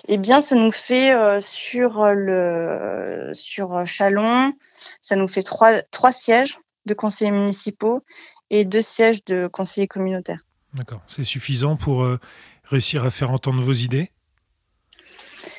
Eh 0.09 0.19
bien, 0.19 0.41
ça 0.41 0.57
nous 0.57 0.73
fait 0.73 1.15
euh, 1.15 1.41
sur 1.41 2.07
le 2.07 3.31
sur 3.35 3.87
Chalon, 3.87 4.53
ça 5.01 5.17
nous 5.17 5.29
fait 5.29 5.43
trois 5.43 5.83
trois 5.91 6.13
sièges. 6.13 6.59
de 6.87 6.95
conseillers 6.95 7.33
municipaux 7.33 8.03
et 8.51 8.65
deux 8.65 8.81
sièges 8.81 9.25
de 9.25 9.49
conseillers 9.49 9.89
communautaires. 9.89 10.41
D'accord. 10.75 11.03
C'est 11.07 11.25
suffisant 11.25 11.77
pour 11.77 12.05
euh, 12.05 12.19
réussir 12.65 13.05
à 13.05 13.11
faire 13.11 13.31
entendre 13.31 13.61
vos 13.61 13.73
idées? 13.73 14.11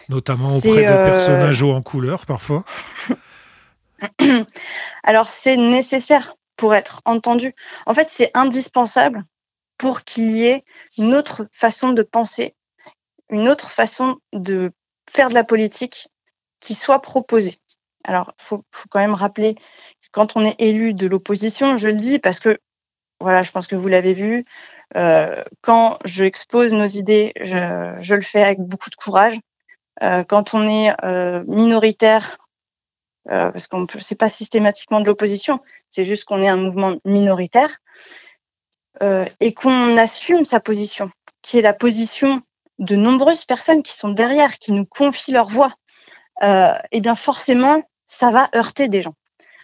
Notamment 0.09 0.55
auprès 0.55 0.85
de 0.85 1.09
personnages 1.09 1.61
hauts 1.61 1.73
en 1.73 1.81
couleur, 1.81 2.25
parfois 2.25 2.63
Alors, 5.03 5.27
c'est 5.27 5.57
nécessaire 5.57 6.35
pour 6.55 6.75
être 6.75 7.01
entendu. 7.05 7.53
En 7.85 7.93
fait, 7.93 8.07
c'est 8.09 8.31
indispensable 8.33 9.23
pour 9.77 10.03
qu'il 10.03 10.31
y 10.31 10.45
ait 10.45 10.63
une 10.97 11.13
autre 11.13 11.47
façon 11.51 11.93
de 11.93 12.01
penser, 12.01 12.55
une 13.29 13.47
autre 13.47 13.69
façon 13.69 14.17
de 14.33 14.71
faire 15.09 15.29
de 15.29 15.33
la 15.33 15.43
politique 15.43 16.09
qui 16.59 16.73
soit 16.73 17.01
proposée. 17.01 17.55
Alors, 18.03 18.33
il 18.39 18.43
faut, 18.43 18.63
quand 18.89 18.99
même 18.99 19.13
rappeler 19.13 19.55
que 19.55 20.07
quand 20.11 20.35
on 20.35 20.45
est 20.45 20.59
élu 20.59 20.93
de 20.93 21.07
l'opposition, 21.07 21.77
je 21.77 21.89
le 21.89 21.95
dis 21.95 22.19
parce 22.19 22.39
que, 22.39 22.57
voilà, 23.19 23.43
je 23.43 23.51
pense 23.51 23.67
que 23.67 23.75
vous 23.75 23.87
l'avez 23.87 24.13
vu, 24.13 24.43
euh, 24.95 25.43
quand 25.61 25.99
je 26.05 26.23
expose 26.23 26.73
nos 26.73 26.87
idées, 26.87 27.33
je, 27.41 28.15
le 28.15 28.21
fais 28.21 28.43
avec 28.43 28.59
beaucoup 28.59 28.89
de 28.89 28.95
courage. 28.95 29.37
Euh, 30.03 30.23
quand 30.23 30.53
on 30.53 30.67
est 30.67 30.93
euh, 31.03 31.43
minoritaire, 31.47 32.37
parce 33.29 33.67
qu'on 33.67 33.85
c'est 33.99 34.15
pas 34.15 34.29
systématiquement 34.29 35.01
de 35.01 35.05
l'opposition, 35.05 35.59
c'est 35.89 36.05
juste 36.05 36.23
qu'on 36.23 36.41
est 36.41 36.47
un 36.47 36.55
mouvement 36.55 36.95
minoritaire, 37.03 37.79
et 39.01 39.53
qu'on 39.53 39.97
assume 39.97 40.45
sa 40.45 40.61
position, 40.61 41.11
qui 41.41 41.59
est 41.59 41.61
la 41.61 41.73
position 41.73 42.41
de 42.79 42.95
nombreuses 42.95 43.45
personnes 43.45 43.83
qui 43.83 43.93
sont 43.93 44.09
derrière, 44.09 44.57
qui 44.59 44.71
nous 44.71 44.85
confient 44.85 45.31
leur 45.31 45.49
voix, 45.49 45.73
euh, 46.43 46.73
eh 46.91 47.01
bien 47.01 47.15
forcément, 47.15 47.81
ça 48.05 48.31
va 48.31 48.49
heurter 48.55 48.87
des 48.87 49.01
gens. 49.01 49.15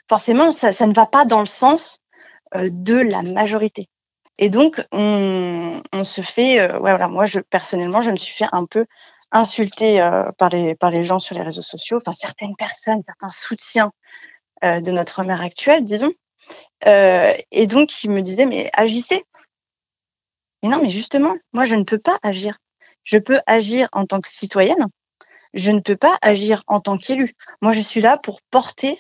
Forcément, 0.09 0.51
ça, 0.51 0.69
ne 0.87 0.93
va 0.93 1.05
pas 1.05 1.25
dans 1.25 1.39
le 1.39 1.45
sens 1.45 1.99
euh, 2.55 2.69
de 2.71 2.95
la 2.95 3.21
majorité. 3.21 3.89
Et 4.39 4.49
donc, 4.49 4.83
on, 4.91 5.81
se 6.03 6.21
fait, 6.21 6.59
euh, 6.59 6.79
voilà, 6.79 7.07
moi, 7.07 7.25
personnellement, 7.49 8.01
je 8.01 8.11
me 8.11 8.15
suis 8.15 8.33
fait 8.33 8.49
un 8.51 8.65
peu 8.65 8.85
insulter 9.33 9.99
par, 10.37 10.49
les, 10.49 10.75
par 10.75 10.91
les 10.91 11.03
gens 11.03 11.19
sur 11.19 11.35
les 11.35 11.41
réseaux 11.41 11.61
sociaux, 11.61 11.97
enfin, 11.97 12.13
certaines 12.13 12.55
personnes, 12.55 13.01
certains 13.03 13.31
soutiens 13.31 13.91
de 14.61 14.91
notre 14.91 15.23
mère 15.23 15.41
actuelle, 15.41 15.83
disons. 15.83 16.13
et 16.85 17.67
donc, 17.67 18.03
ils 18.03 18.11
me 18.11 18.21
disaient, 18.21 18.45
mais 18.45 18.69
agissez. 18.73 19.25
Mais 20.61 20.69
non, 20.69 20.79
mais 20.81 20.89
justement, 20.89 21.35
moi, 21.51 21.65
je 21.65 21.75
ne 21.75 21.83
peux 21.83 21.99
pas 21.99 22.17
agir. 22.23 22.57
Je 23.03 23.17
peux 23.17 23.39
agir 23.45 23.89
en 23.91 24.05
tant 24.05 24.21
que 24.21 24.29
citoyenne, 24.29 24.87
je 25.53 25.71
ne 25.71 25.79
peux 25.79 25.97
pas 25.97 26.17
agir 26.21 26.63
en 26.67 26.79
tant 26.79 26.97
qu'élu. 26.97 27.33
Moi, 27.61 27.71
je 27.71 27.81
suis 27.81 28.01
là 28.01 28.17
pour 28.17 28.41
porter 28.49 28.99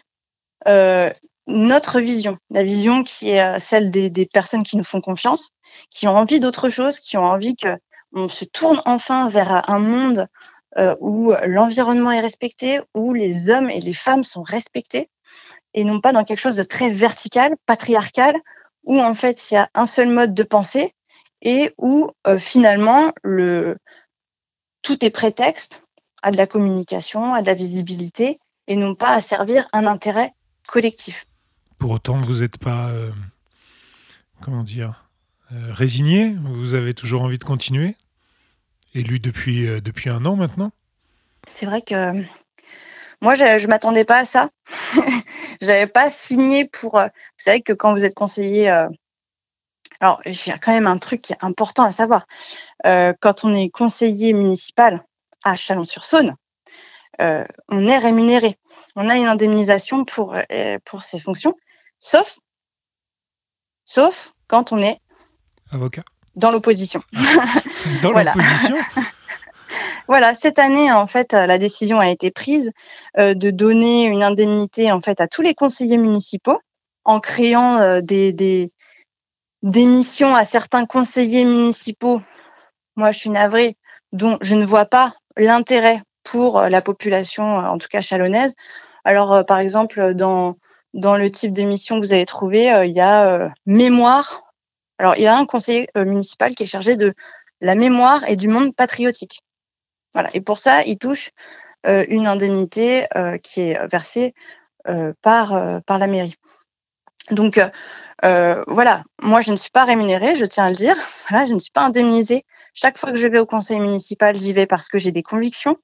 euh, 0.67 1.11
notre 1.47 1.99
vision, 1.99 2.37
la 2.49 2.63
vision 2.63 3.03
qui 3.03 3.29
est 3.29 3.41
euh, 3.41 3.59
celle 3.59 3.91
des, 3.91 4.27
personnes 4.31 4.63
qui 4.63 4.77
nous 4.77 4.83
font 4.83 5.01
confiance, 5.01 5.49
qui 5.89 6.07
ont 6.07 6.15
envie 6.15 6.39
d'autre 6.39 6.69
chose, 6.69 6.99
qui 6.99 7.17
ont 7.17 7.25
envie 7.25 7.55
que 7.55 7.77
on 8.13 8.29
se 8.29 8.45
tourne 8.45 8.81
enfin 8.85 9.27
vers 9.27 9.69
un 9.69 9.79
monde 9.79 10.27
euh, 10.77 10.95
où 10.99 11.33
l'environnement 11.45 12.11
est 12.11 12.21
respecté, 12.21 12.79
où 12.95 13.13
les 13.13 13.49
hommes 13.49 13.69
et 13.69 13.79
les 13.79 13.93
femmes 13.93 14.23
sont 14.23 14.43
respectés, 14.43 15.09
et 15.73 15.83
non 15.83 15.99
pas 15.99 16.13
dans 16.13 16.23
quelque 16.23 16.39
chose 16.39 16.55
de 16.55 16.63
très 16.63 16.89
vertical, 16.89 17.55
patriarcal, 17.65 18.35
où 18.83 18.99
en 18.99 19.13
fait 19.13 19.51
il 19.51 19.55
y 19.55 19.57
a 19.57 19.69
un 19.73 19.85
seul 19.85 20.09
mode 20.09 20.33
de 20.33 20.43
pensée 20.43 20.93
et 21.41 21.73
où 21.77 22.11
finalement 22.37 23.11
le 23.23 23.77
tout 24.81 25.03
est 25.03 25.09
prétexte 25.09 25.83
à 26.21 26.31
de 26.31 26.37
la 26.37 26.47
communication, 26.47 27.33
à 27.33 27.41
de 27.41 27.47
la 27.47 27.53
visibilité, 27.53 28.39
et 28.67 28.75
non 28.75 28.95
pas 28.95 29.09
à 29.09 29.19
servir 29.19 29.65
un 29.73 29.85
intérêt 29.87 30.33
collectif. 30.67 31.25
Pour 31.77 31.91
autant, 31.91 32.19
vous 32.21 32.41
n'êtes 32.41 32.57
pas, 32.57 32.89
euh, 32.89 33.11
comment 34.41 34.63
dire, 34.63 34.89
euh, 34.89 35.02
résigné 35.71 36.35
Vous 36.43 36.73
avez 36.73 36.93
toujours 36.93 37.21
envie 37.21 37.37
de 37.37 37.43
continuer? 37.43 37.95
Élu 38.93 39.19
depuis, 39.19 39.67
euh, 39.67 39.81
depuis 39.81 40.09
un 40.09 40.25
an 40.25 40.35
maintenant? 40.35 40.71
C'est 41.47 41.65
vrai 41.65 41.81
que 41.81 42.13
moi, 43.21 43.35
je 43.35 43.43
ne 43.43 43.67
m'attendais 43.67 44.05
pas 44.05 44.19
à 44.19 44.25
ça. 44.25 44.49
Je 45.61 45.67
n'avais 45.67 45.87
pas 45.87 46.09
signé 46.09 46.65
pour. 46.65 46.99
Vous 46.99 47.09
savez 47.37 47.61
que 47.61 47.71
quand 47.71 47.93
vous 47.93 48.03
êtes 48.03 48.15
conseiller 48.15 48.67
alors, 50.01 50.19
il 50.25 50.47
y 50.47 50.51
a 50.51 50.57
quand 50.57 50.73
même 50.73 50.87
un 50.87 50.97
truc 50.97 51.31
important 51.39 51.83
à 51.83 51.93
savoir. 51.93 52.27
quand 52.83 53.45
on 53.45 53.55
est 53.55 53.69
conseiller 53.69 54.33
municipal, 54.33 55.05
à 55.43 55.55
Chalon-sur-Saône, 55.55 56.35
euh, 57.21 57.45
on 57.69 57.87
est 57.87 57.97
rémunéré. 57.97 58.57
On 58.95 59.09
a 59.09 59.17
une 59.17 59.27
indemnisation 59.27 60.05
pour, 60.05 60.35
euh, 60.35 60.77
pour 60.85 61.03
ces 61.03 61.19
fonctions, 61.19 61.55
sauf, 61.99 62.39
sauf 63.85 64.33
quand 64.47 64.71
on 64.71 64.79
est 64.79 64.99
avocat 65.73 66.01
dans 66.35 66.51
l'opposition. 66.51 67.01
dans 68.01 68.11
l'opposition 68.11 68.75
Voilà, 70.07 70.35
cette 70.35 70.59
année, 70.59 70.91
en 70.91 71.07
fait, 71.07 71.33
la 71.33 71.57
décision 71.57 71.99
a 71.99 72.09
été 72.09 72.31
prise 72.31 72.71
euh, 73.17 73.33
de 73.33 73.51
donner 73.51 74.05
une 74.05 74.23
indemnité 74.23 74.91
en 74.91 74.99
fait 74.99 75.21
à 75.21 75.27
tous 75.27 75.41
les 75.41 75.53
conseillers 75.53 75.97
municipaux 75.97 76.59
en 77.05 77.19
créant 77.19 78.01
des, 78.01 78.33
des, 78.33 78.71
des 79.63 79.85
missions 79.85 80.35
à 80.35 80.45
certains 80.45 80.85
conseillers 80.85 81.45
municipaux. 81.45 82.21
Moi, 82.95 83.11
je 83.11 83.19
suis 83.19 83.29
navrée, 83.29 83.77
dont 84.11 84.37
je 84.41 84.55
ne 84.55 84.65
vois 84.65 84.85
pas 84.85 85.13
l'intérêt 85.37 86.03
pour 86.23 86.59
euh, 86.59 86.69
la 86.69 86.81
population, 86.81 87.59
euh, 87.59 87.63
en 87.63 87.77
tout 87.77 87.87
cas 87.89 88.01
chalonnaise. 88.01 88.55
Alors, 89.03 89.33
euh, 89.33 89.43
par 89.43 89.59
exemple, 89.59 90.13
dans, 90.13 90.55
dans 90.93 91.17
le 91.17 91.29
type 91.31 91.53
d'émission 91.53 91.99
que 91.99 92.05
vous 92.05 92.13
avez 92.13 92.25
trouvé, 92.25 92.71
il 92.85 92.91
y 92.91 93.01
a 93.01 93.51
mémoire. 93.65 94.52
Alors, 95.03 95.17
il 95.17 95.23
y 95.23 95.27
a 95.27 95.35
un 95.35 95.45
conseiller 95.45 95.89
municipal 95.95 96.55
qui 96.55 96.63
est 96.63 96.65
chargé 96.65 96.95
de 96.95 97.13
la 97.59 97.75
mémoire 97.75 98.27
et 98.29 98.37
du 98.37 98.47
monde 98.47 98.73
patriotique. 98.73 99.41
Voilà. 100.13 100.29
Et 100.33 100.39
pour 100.39 100.57
ça, 100.57 100.83
il 100.83 100.97
touche 100.97 101.31
une 101.85 102.25
indemnité 102.25 103.05
qui 103.43 103.61
est 103.61 103.87
versée 103.87 104.33
par, 105.21 105.81
par 105.85 105.99
la 105.99 106.07
mairie. 106.07 106.35
Donc, 107.31 107.59
voilà, 108.21 109.03
moi, 109.21 109.41
je 109.41 109.51
ne 109.51 109.57
suis 109.57 109.71
pas 109.71 109.83
rémunérée, 109.83 110.37
je 110.37 110.45
tiens 110.45 110.67
à 110.67 110.69
le 110.69 110.75
dire. 110.75 110.95
Voilà, 111.29 111.45
je 111.45 111.53
ne 111.53 111.59
suis 111.59 111.71
pas 111.71 111.81
indemnisée 111.81 112.45
chaque 112.73 112.97
fois 112.97 113.11
que 113.11 113.17
je 113.17 113.27
vais 113.27 113.39
au 113.39 113.45
conseil 113.45 113.79
municipal, 113.79 114.35
j'y 114.35 114.53
vais 114.53 114.65
parce 114.65 114.89
que 114.89 114.97
j'ai 114.97 115.11
des 115.11 115.23
convictions, 115.23 115.77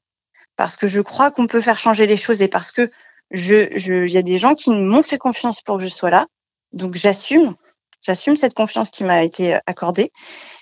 parce 0.56 0.76
que 0.76 0.88
je 0.88 1.02
crois 1.02 1.32
qu'on 1.32 1.48
peut 1.48 1.62
faire 1.62 1.78
changer 1.78 2.08
les 2.08 2.18
choses 2.18 2.42
et 2.42 2.48
parce 2.48 2.72
que 2.72 2.90
je, 3.32 3.78
je, 3.78 4.08
y 4.08 4.18
a 4.18 4.24
des 4.24 4.40
gens 4.40 4.56
qui 4.56 4.72
m'ont 4.72 5.04
fait 5.04 5.20
confiance 5.20 5.62
pour 5.62 5.78
que 5.78 5.84
je 5.84 5.90
sois 5.90 6.10
là. 6.10 6.26
Donc 6.74 6.96
j'assume, 6.96 7.56
j'assume 8.02 8.36
cette 8.36 8.54
confiance 8.54 8.90
qui 8.90 9.04
m'a 9.04 9.24
été 9.24 9.58
accordée 9.66 10.12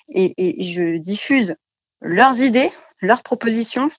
et, 0.09 0.33
je 0.63 0.97
diffuse 0.97 1.55
leurs 2.01 2.39
idées, 2.41 2.71
leurs 3.01 3.23
propositions. 3.23 3.89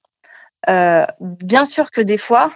Euh, 0.68 1.07
bien 1.20 1.64
sûr 1.64 1.90
que 1.90 2.01
des 2.01 2.18
fois, 2.18 2.53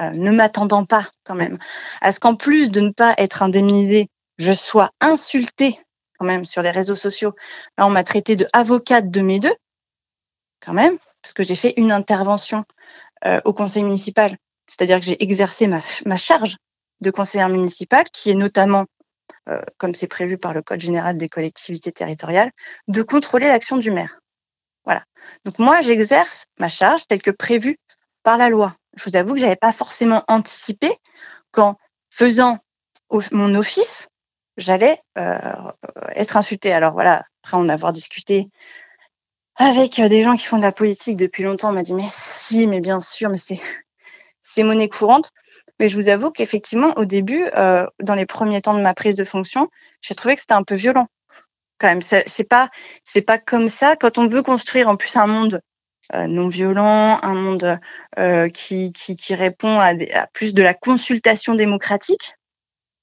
euh, 0.00 0.10
ne 0.10 0.30
m'attendant 0.30 0.84
pas 0.84 1.08
quand 1.24 1.34
même 1.34 1.58
à 2.00 2.12
ce 2.12 2.20
qu'en 2.20 2.34
plus 2.34 2.70
de 2.70 2.80
ne 2.80 2.90
pas 2.90 3.14
être 3.18 3.42
indemnisée, 3.42 4.08
je 4.38 4.52
sois 4.52 4.90
insultée 5.00 5.78
quand 6.18 6.26
même 6.26 6.44
sur 6.44 6.62
les 6.62 6.70
réseaux 6.70 6.94
sociaux. 6.94 7.34
Là, 7.78 7.86
on 7.86 7.90
m'a 7.90 8.04
traité 8.04 8.36
de 8.36 8.46
avocate 8.52 9.10
de 9.10 9.20
mes 9.22 9.40
deux, 9.40 9.54
quand 10.60 10.74
même, 10.74 10.98
parce 11.22 11.32
que 11.32 11.42
j'ai 11.42 11.56
fait 11.56 11.74
une 11.76 11.92
intervention 11.92 12.64
euh, 13.24 13.40
au 13.44 13.52
conseil 13.52 13.82
municipal. 13.82 14.36
C'est-à-dire 14.66 15.00
que 15.00 15.04
j'ai 15.06 15.22
exercé 15.22 15.66
ma, 15.66 16.16
charge 16.16 16.56
de 17.00 17.10
conseillère 17.10 17.48
municipale, 17.48 18.04
qui 18.12 18.30
est 18.30 18.34
notamment, 18.34 18.84
euh, 19.48 19.60
comme 19.78 19.94
c'est 19.94 20.06
prévu 20.06 20.38
par 20.38 20.52
le 20.52 20.62
Code 20.62 20.80
général 20.80 21.16
des 21.16 21.28
collectivités 21.28 21.92
territoriales, 21.92 22.50
de 22.88 23.02
contrôler 23.02 23.48
l'action 23.48 23.76
du 23.76 23.90
maire. 23.90 24.20
Voilà. 24.84 25.04
Donc 25.44 25.58
moi, 25.58 25.80
j'exerce 25.80 26.46
ma 26.58 26.68
charge 26.68 27.06
telle 27.06 27.22
que 27.22 27.30
prévue 27.30 27.78
par 28.22 28.36
la 28.36 28.48
loi. 28.48 28.76
Je 28.96 29.08
vous 29.08 29.16
avoue 29.16 29.34
que 29.34 29.40
j'avais 29.40 29.56
pas 29.56 29.72
forcément 29.72 30.24
anticipé 30.28 30.90
qu'en 31.52 31.76
faisant 32.10 32.58
mon 33.32 33.54
office, 33.54 34.08
j'allais 34.56 35.00
euh, 35.18 35.40
être 36.14 36.36
insultée. 36.36 36.72
Alors 36.72 36.92
voilà, 36.92 37.24
après 37.42 37.56
en 37.56 37.68
avoir 37.68 37.92
discuté 37.92 38.48
avec 39.56 39.98
euh, 39.98 40.08
des 40.08 40.22
gens 40.22 40.36
qui 40.36 40.46
font 40.46 40.58
de 40.58 40.62
la 40.62 40.72
politique 40.72 41.16
depuis 41.16 41.42
longtemps, 41.42 41.70
on 41.70 41.72
m'a 41.72 41.82
dit 41.82 41.94
mais 41.94 42.06
si, 42.08 42.66
mais 42.66 42.80
bien 42.80 43.00
sûr, 43.00 43.30
mais 43.30 43.38
c'est 43.38 44.62
monnaie 44.62 44.88
courante. 44.88 45.30
Mais 45.80 45.88
je 45.88 45.96
vous 45.96 46.08
avoue 46.08 46.30
qu'effectivement, 46.30 46.92
au 46.96 47.04
début, 47.04 47.44
euh, 47.56 47.84
dans 48.00 48.14
les 48.14 48.26
premiers 48.26 48.60
temps 48.60 48.74
de 48.74 48.82
ma 48.82 48.94
prise 48.94 49.16
de 49.16 49.24
fonction, 49.24 49.68
j'ai 50.00 50.14
trouvé 50.14 50.36
que 50.36 50.40
c'était 50.40 50.54
un 50.54 50.62
peu 50.62 50.76
violent. 50.76 51.08
Quand 51.78 51.88
même, 51.88 52.02
c'est 52.02 52.44
pas 52.44 52.68
c'est 53.04 53.22
pas 53.22 53.38
comme 53.38 53.68
ça. 53.68 53.96
Quand 53.96 54.18
on 54.18 54.26
veut 54.28 54.42
construire 54.42 54.88
en 54.88 54.96
plus 54.96 55.16
un 55.16 55.26
monde 55.26 55.60
non 56.12 56.48
violent, 56.48 57.18
un 57.22 57.34
monde 57.34 57.78
qui, 58.52 58.92
qui, 58.92 59.16
qui 59.16 59.34
répond 59.34 59.78
à, 59.78 59.94
à, 60.12 60.26
plus 60.26 60.54
de 60.54 60.62
la 60.62 60.74
consultation 60.74 61.54
démocratique 61.54 62.34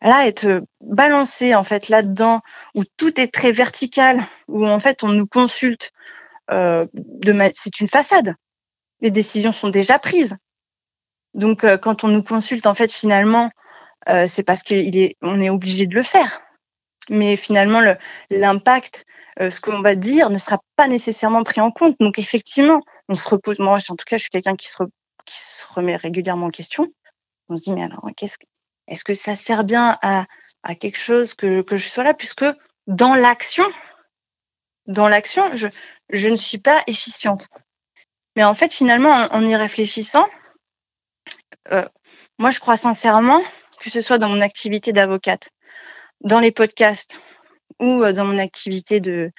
là 0.02 0.28
être 0.28 0.64
balancé 0.82 1.56
en 1.56 1.64
fait 1.64 1.90
là-dedans 1.90 2.42
où 2.76 2.84
tout 2.98 3.20
est 3.20 3.34
très 3.34 3.52
vertical 3.52 4.22
où 4.48 4.68
en 4.68 4.80
fait 4.80 5.04
on 5.04 5.10
nous 5.10 5.28
consulte 5.28 5.92
euh, 6.52 6.86
c'est 7.54 7.82
une 7.82 7.88
façade. 7.88 8.36
Les 9.02 9.12
décisions 9.12 9.52
sont 9.52 9.70
déjà 9.70 10.00
prises 10.00 10.38
donc 11.34 11.64
euh, 11.64 11.78
quand 11.78 12.04
on 12.04 12.08
nous 12.08 12.24
consulte 12.24 12.68
en 12.68 12.74
fait 12.74 12.92
finalement 12.92 13.52
euh, 14.10 14.26
c'est 14.28 14.44
parce 14.44 14.64
qu'on 14.64 14.76
est, 15.42 15.50
obligé 15.50 15.86
de 15.86 15.96
le 15.96 16.04
faire. 16.04 16.42
Mais 17.10 17.36
finalement, 17.36 17.82
l'impact, 18.30 19.06
euh, 19.40 19.50
ce 19.50 19.62
qu'on 19.62 19.82
va 19.82 19.96
dire, 19.96 20.30
ne 20.30 20.38
sera 20.38 20.60
pas 20.76 20.88
nécessairement 20.88 21.44
pris 21.44 21.62
en 21.62 21.72
compte. 21.72 21.96
Donc 22.00 22.20
effectivement, 22.20 22.80
on 23.10 23.16
se 23.16 23.28
repose. 23.28 23.60
Moi, 23.60 23.78
en 23.90 23.96
tout 23.96 24.06
cas, 24.06 24.18
je 24.18 24.24
suis 24.24 24.30
quelqu'un 24.30 24.56
qui 24.56 24.68
se, 24.70 24.78
remet 25.70 25.96
régulièrement 25.96 26.48
en 26.48 26.52
question. 26.52 26.88
On 27.50 27.56
se 27.56 27.64
dit, 27.64 27.74
mais 27.74 27.84
alors, 27.84 28.10
est-ce 28.88 29.04
que 29.04 29.14
ça 29.14 29.36
sert 29.36 29.64
bien 29.64 29.98
à, 30.02 30.26
quelque 30.80 30.98
chose 30.98 31.34
que, 31.34 31.64
je 31.70 31.88
sois 31.88 32.04
là, 32.04 32.14
puisque 32.14 32.46
dans 32.88 33.16
l'action, 33.16 33.66
dans 34.86 35.08
l'action, 35.08 35.44
je, 35.56 36.30
ne 36.30 36.36
suis 36.36 36.58
pas 36.58 36.84
efficiente. 36.88 37.48
Mais 38.36 38.44
en 38.44 38.54
fait, 38.54 38.74
finalement, 38.74 39.12
en, 39.32 39.42
y 39.44 39.56
réfléchissant, 39.56 40.28
moi, 42.40 42.50
je 42.50 42.60
crois 42.60 42.78
sincèrement 42.78 43.42
que 43.80 43.90
ce 43.90 44.02
soit 44.02 44.18
dans 44.18 44.30
mon 44.30 44.42
activité 44.42 44.92
d'avocate, 44.94 45.50
dans 46.22 46.40
les 46.40 46.52
podcasts 46.52 47.20
ou 47.80 48.04
euh, 48.04 48.12
dans 48.12 48.26
mon 48.26 48.38
activité 48.38 49.00
de 49.00 49.32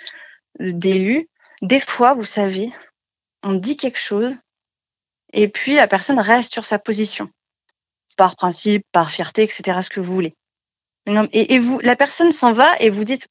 d'élu, 0.61 1.29
des 1.63 1.81
fois, 1.81 2.15
vous 2.15 2.25
savez, 2.25 2.73
on 3.43 3.55
dit 3.55 3.77
quelque 3.77 3.99
chose 3.99 4.35
et 5.33 5.49
puis 5.49 5.75
la 5.75 5.87
personne 5.87 6.19
reste 6.19 6.53
sur 6.53 6.65
sa 6.65 6.79
position, 6.79 7.31
par 8.17 8.35
principe, 8.37 8.85
par 8.93 9.11
fierté, 9.11 9.43
etc., 9.43 9.81
ce 9.83 9.91
que 9.91 10.01
vous 10.01 10.13
voulez. 10.13 10.35
Et, 11.33 11.59
vous, 11.59 11.79
la 11.81 11.97
personne 11.97 12.33
s'en 12.33 12.53
va 12.53 12.77
et 12.81 12.91
vous 12.91 13.05
dites, 13.05 13.29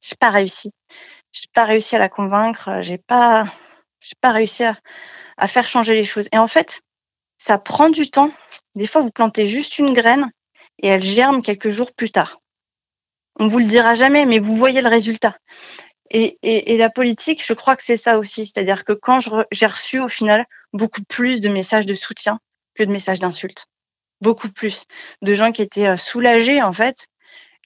j'ai 0.00 0.16
pas 0.16 0.30
réussi, 0.30 0.70
j'ai 1.32 1.48
pas 1.54 1.64
réussi 1.64 1.96
à 1.96 1.98
la 1.98 2.08
convaincre, 2.08 2.82
j'ai 2.82 2.98
pas, 2.98 3.46
pas 4.20 4.32
réussi 4.32 4.64
à, 4.64 4.76
à 5.36 5.48
faire 5.48 5.66
changer 5.66 5.94
les 5.94 6.04
choses. 6.04 6.28
Et 6.32 6.38
en 6.38 6.46
fait, 6.46 6.82
ça 7.38 7.58
prend 7.58 7.90
du 7.90 8.10
temps. 8.10 8.30
Des 8.74 8.86
fois, 8.86 9.00
vous 9.00 9.10
plantez 9.10 9.46
juste 9.46 9.78
une 9.78 9.92
graine 9.92 10.30
et 10.82 10.88
elle 10.88 11.02
germe 11.02 11.42
quelques 11.42 11.70
jours 11.70 11.92
plus 11.92 12.10
tard. 12.10 12.40
On 13.38 13.48
vous 13.48 13.58
le 13.58 13.66
dira 13.66 13.94
jamais, 13.94 14.26
mais 14.26 14.38
vous 14.38 14.54
voyez 14.54 14.80
le 14.80 14.88
résultat. 14.88 15.36
Et, 16.10 16.38
et, 16.42 16.76
la 16.76 16.88
politique, 16.88 17.44
je 17.44 17.52
crois 17.52 17.76
que 17.76 17.82
c'est 17.82 17.96
ça 17.96 18.18
aussi. 18.18 18.46
C'est-à-dire 18.46 18.84
que 18.84 18.92
quand 18.92 19.18
j'ai 19.50 19.66
reçu 19.66 19.98
au 19.98 20.08
final 20.08 20.46
beaucoup 20.72 21.02
plus 21.02 21.40
de 21.40 21.48
messages 21.48 21.86
de 21.86 21.94
soutien 21.94 22.38
que 22.74 22.84
de 22.84 22.92
messages 22.92 23.18
d'insultes. 23.18 23.66
Beaucoup 24.20 24.50
plus. 24.50 24.84
De 25.22 25.34
gens 25.34 25.52
qui 25.52 25.62
étaient 25.62 25.88
euh, 25.88 25.96
soulagés, 25.96 26.62
en 26.62 26.72
fait, 26.72 27.08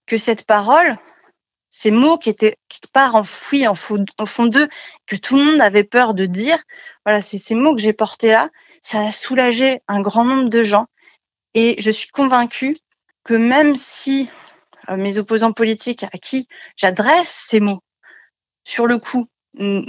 que 0.07 0.17
cette 0.17 0.47
parole, 0.47 0.97
ces 1.71 1.91
mots 1.91 2.19
qui 2.19 2.31
étaient 2.31 2.57
quelque 2.69 2.91
part 2.93 3.15
enfouis 3.15 3.67
en 3.69 3.73
au 3.73 4.27
fond 4.27 4.47
d'eux, 4.47 4.69
que 5.07 5.17
tout 5.17 5.37
le 5.37 5.45
monde 5.45 5.61
avait 5.61 5.85
peur 5.85 6.15
de 6.15 6.27
dire, 6.27 6.63
voilà, 7.05 7.23
c'est 7.23 7.39
ces 7.39 7.55
mots 7.55 7.75
que 7.75 7.83
j'ai 7.83 7.93
portés 7.93 8.33
là, 8.33 8.51
ça 8.81 9.07
a 9.07 9.13
soulagé 9.13 9.81
un 9.89 10.01
grand 10.01 10.25
nombre 10.25 10.49
de 10.49 10.63
gens. 10.63 10.87
Et 11.55 11.77
je 11.81 11.91
suis 11.91 12.09
convaincue 12.09 12.77
que 13.25 13.35
même 13.35 13.75
si 13.75 14.31
euh, 14.89 14.97
mes 14.97 15.19
opposants 15.19 15.53
politiques 15.53 16.05
à 16.05 16.19
qui 16.19 16.49
j'adresse 16.77 17.47
ces 17.49 17.61
mots, 17.61 17.83
sur 18.65 18.87
le 18.87 18.99
coup, 18.99 19.29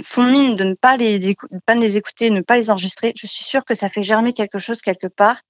font 0.02 0.24
mine 0.24 0.56
de 0.56 0.64
ne 0.64 0.74
pas 0.74 0.96
les, 0.96 1.36
pas 1.66 1.74
les 1.74 1.96
écouter, 1.96 2.30
ne 2.30 2.40
pas 2.40 2.56
les 2.56 2.70
enregistrer, 2.70 3.12
je 3.16 3.26
suis 3.26 3.44
sûre 3.44 3.64
que 3.64 3.74
ça 3.74 3.88
fait 3.88 4.02
germer 4.02 4.32
quelque 4.32 4.58
chose 4.58 4.80
quelque 4.80 5.06
part. 5.06 5.40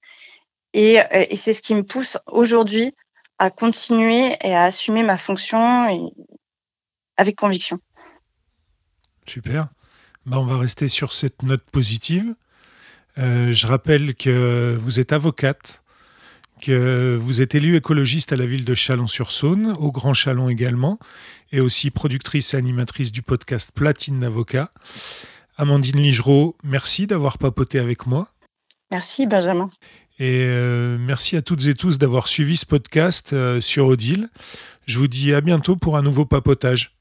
Et, 0.73 0.99
euh, 0.99 1.25
c'est 1.35 1.53
ce 1.53 1.61
qui 1.61 1.73
me 1.73 1.83
pousse 1.83 2.17
aujourd'hui 2.27 2.93
à 3.39 3.49
continuer 3.49 4.35
et 4.41 4.55
à 4.55 4.63
assumer 4.65 5.03
ma 5.03 5.17
fonction 5.17 6.13
avec 7.17 7.35
conviction. 7.35 7.79
Super. 9.27 9.67
Bah, 10.25 10.37
on 10.39 10.45
va 10.45 10.57
rester 10.57 10.87
sur 10.87 11.11
cette 11.11 11.43
note 11.43 11.63
positive. 11.63 12.35
Euh, 13.17 13.51
je 13.51 13.67
rappelle 13.67 14.15
que 14.15 14.75
vous 14.79 14.99
êtes 14.99 15.13
avocate, 15.13 15.83
que 16.61 17.15
vous 17.19 17.41
êtes 17.41 17.55
élue 17.55 17.75
écologiste 17.75 18.31
à 18.31 18.35
la 18.35 18.45
ville 18.45 18.65
de 18.65 18.73
Chalon-sur-Saône, 18.73 19.75
au 19.77 19.91
Grand 19.91 20.13
Chalon 20.13 20.49
également, 20.49 20.97
et 21.51 21.59
aussi 21.59 21.91
productrice 21.91 22.53
et 22.53 22.57
animatrice 22.57 23.11
du 23.11 23.21
podcast 23.21 23.71
Platine 23.73 24.19
d'avocat. 24.19 24.71
Amandine 25.57 26.01
Ligereau, 26.01 26.55
merci 26.63 27.05
d'avoir 27.05 27.37
papoté 27.37 27.79
avec 27.79 28.07
moi. 28.07 28.29
Merci 28.91 29.27
Benjamin. 29.27 29.69
Et 30.19 30.43
euh, 30.43 30.97
merci 30.99 31.35
à 31.35 31.41
toutes 31.41 31.65
et 31.65 31.73
tous 31.73 31.97
d'avoir 31.97 32.27
suivi 32.27 32.55
ce 32.57 32.65
podcast 32.65 33.33
euh, 33.33 33.59
sur 33.59 33.87
Odile. 33.87 34.29
Je 34.85 34.99
vous 34.99 35.07
dis 35.07 35.33
à 35.33 35.41
bientôt 35.41 35.75
pour 35.75 35.97
un 35.97 36.01
nouveau 36.01 36.25
papotage. 36.25 36.95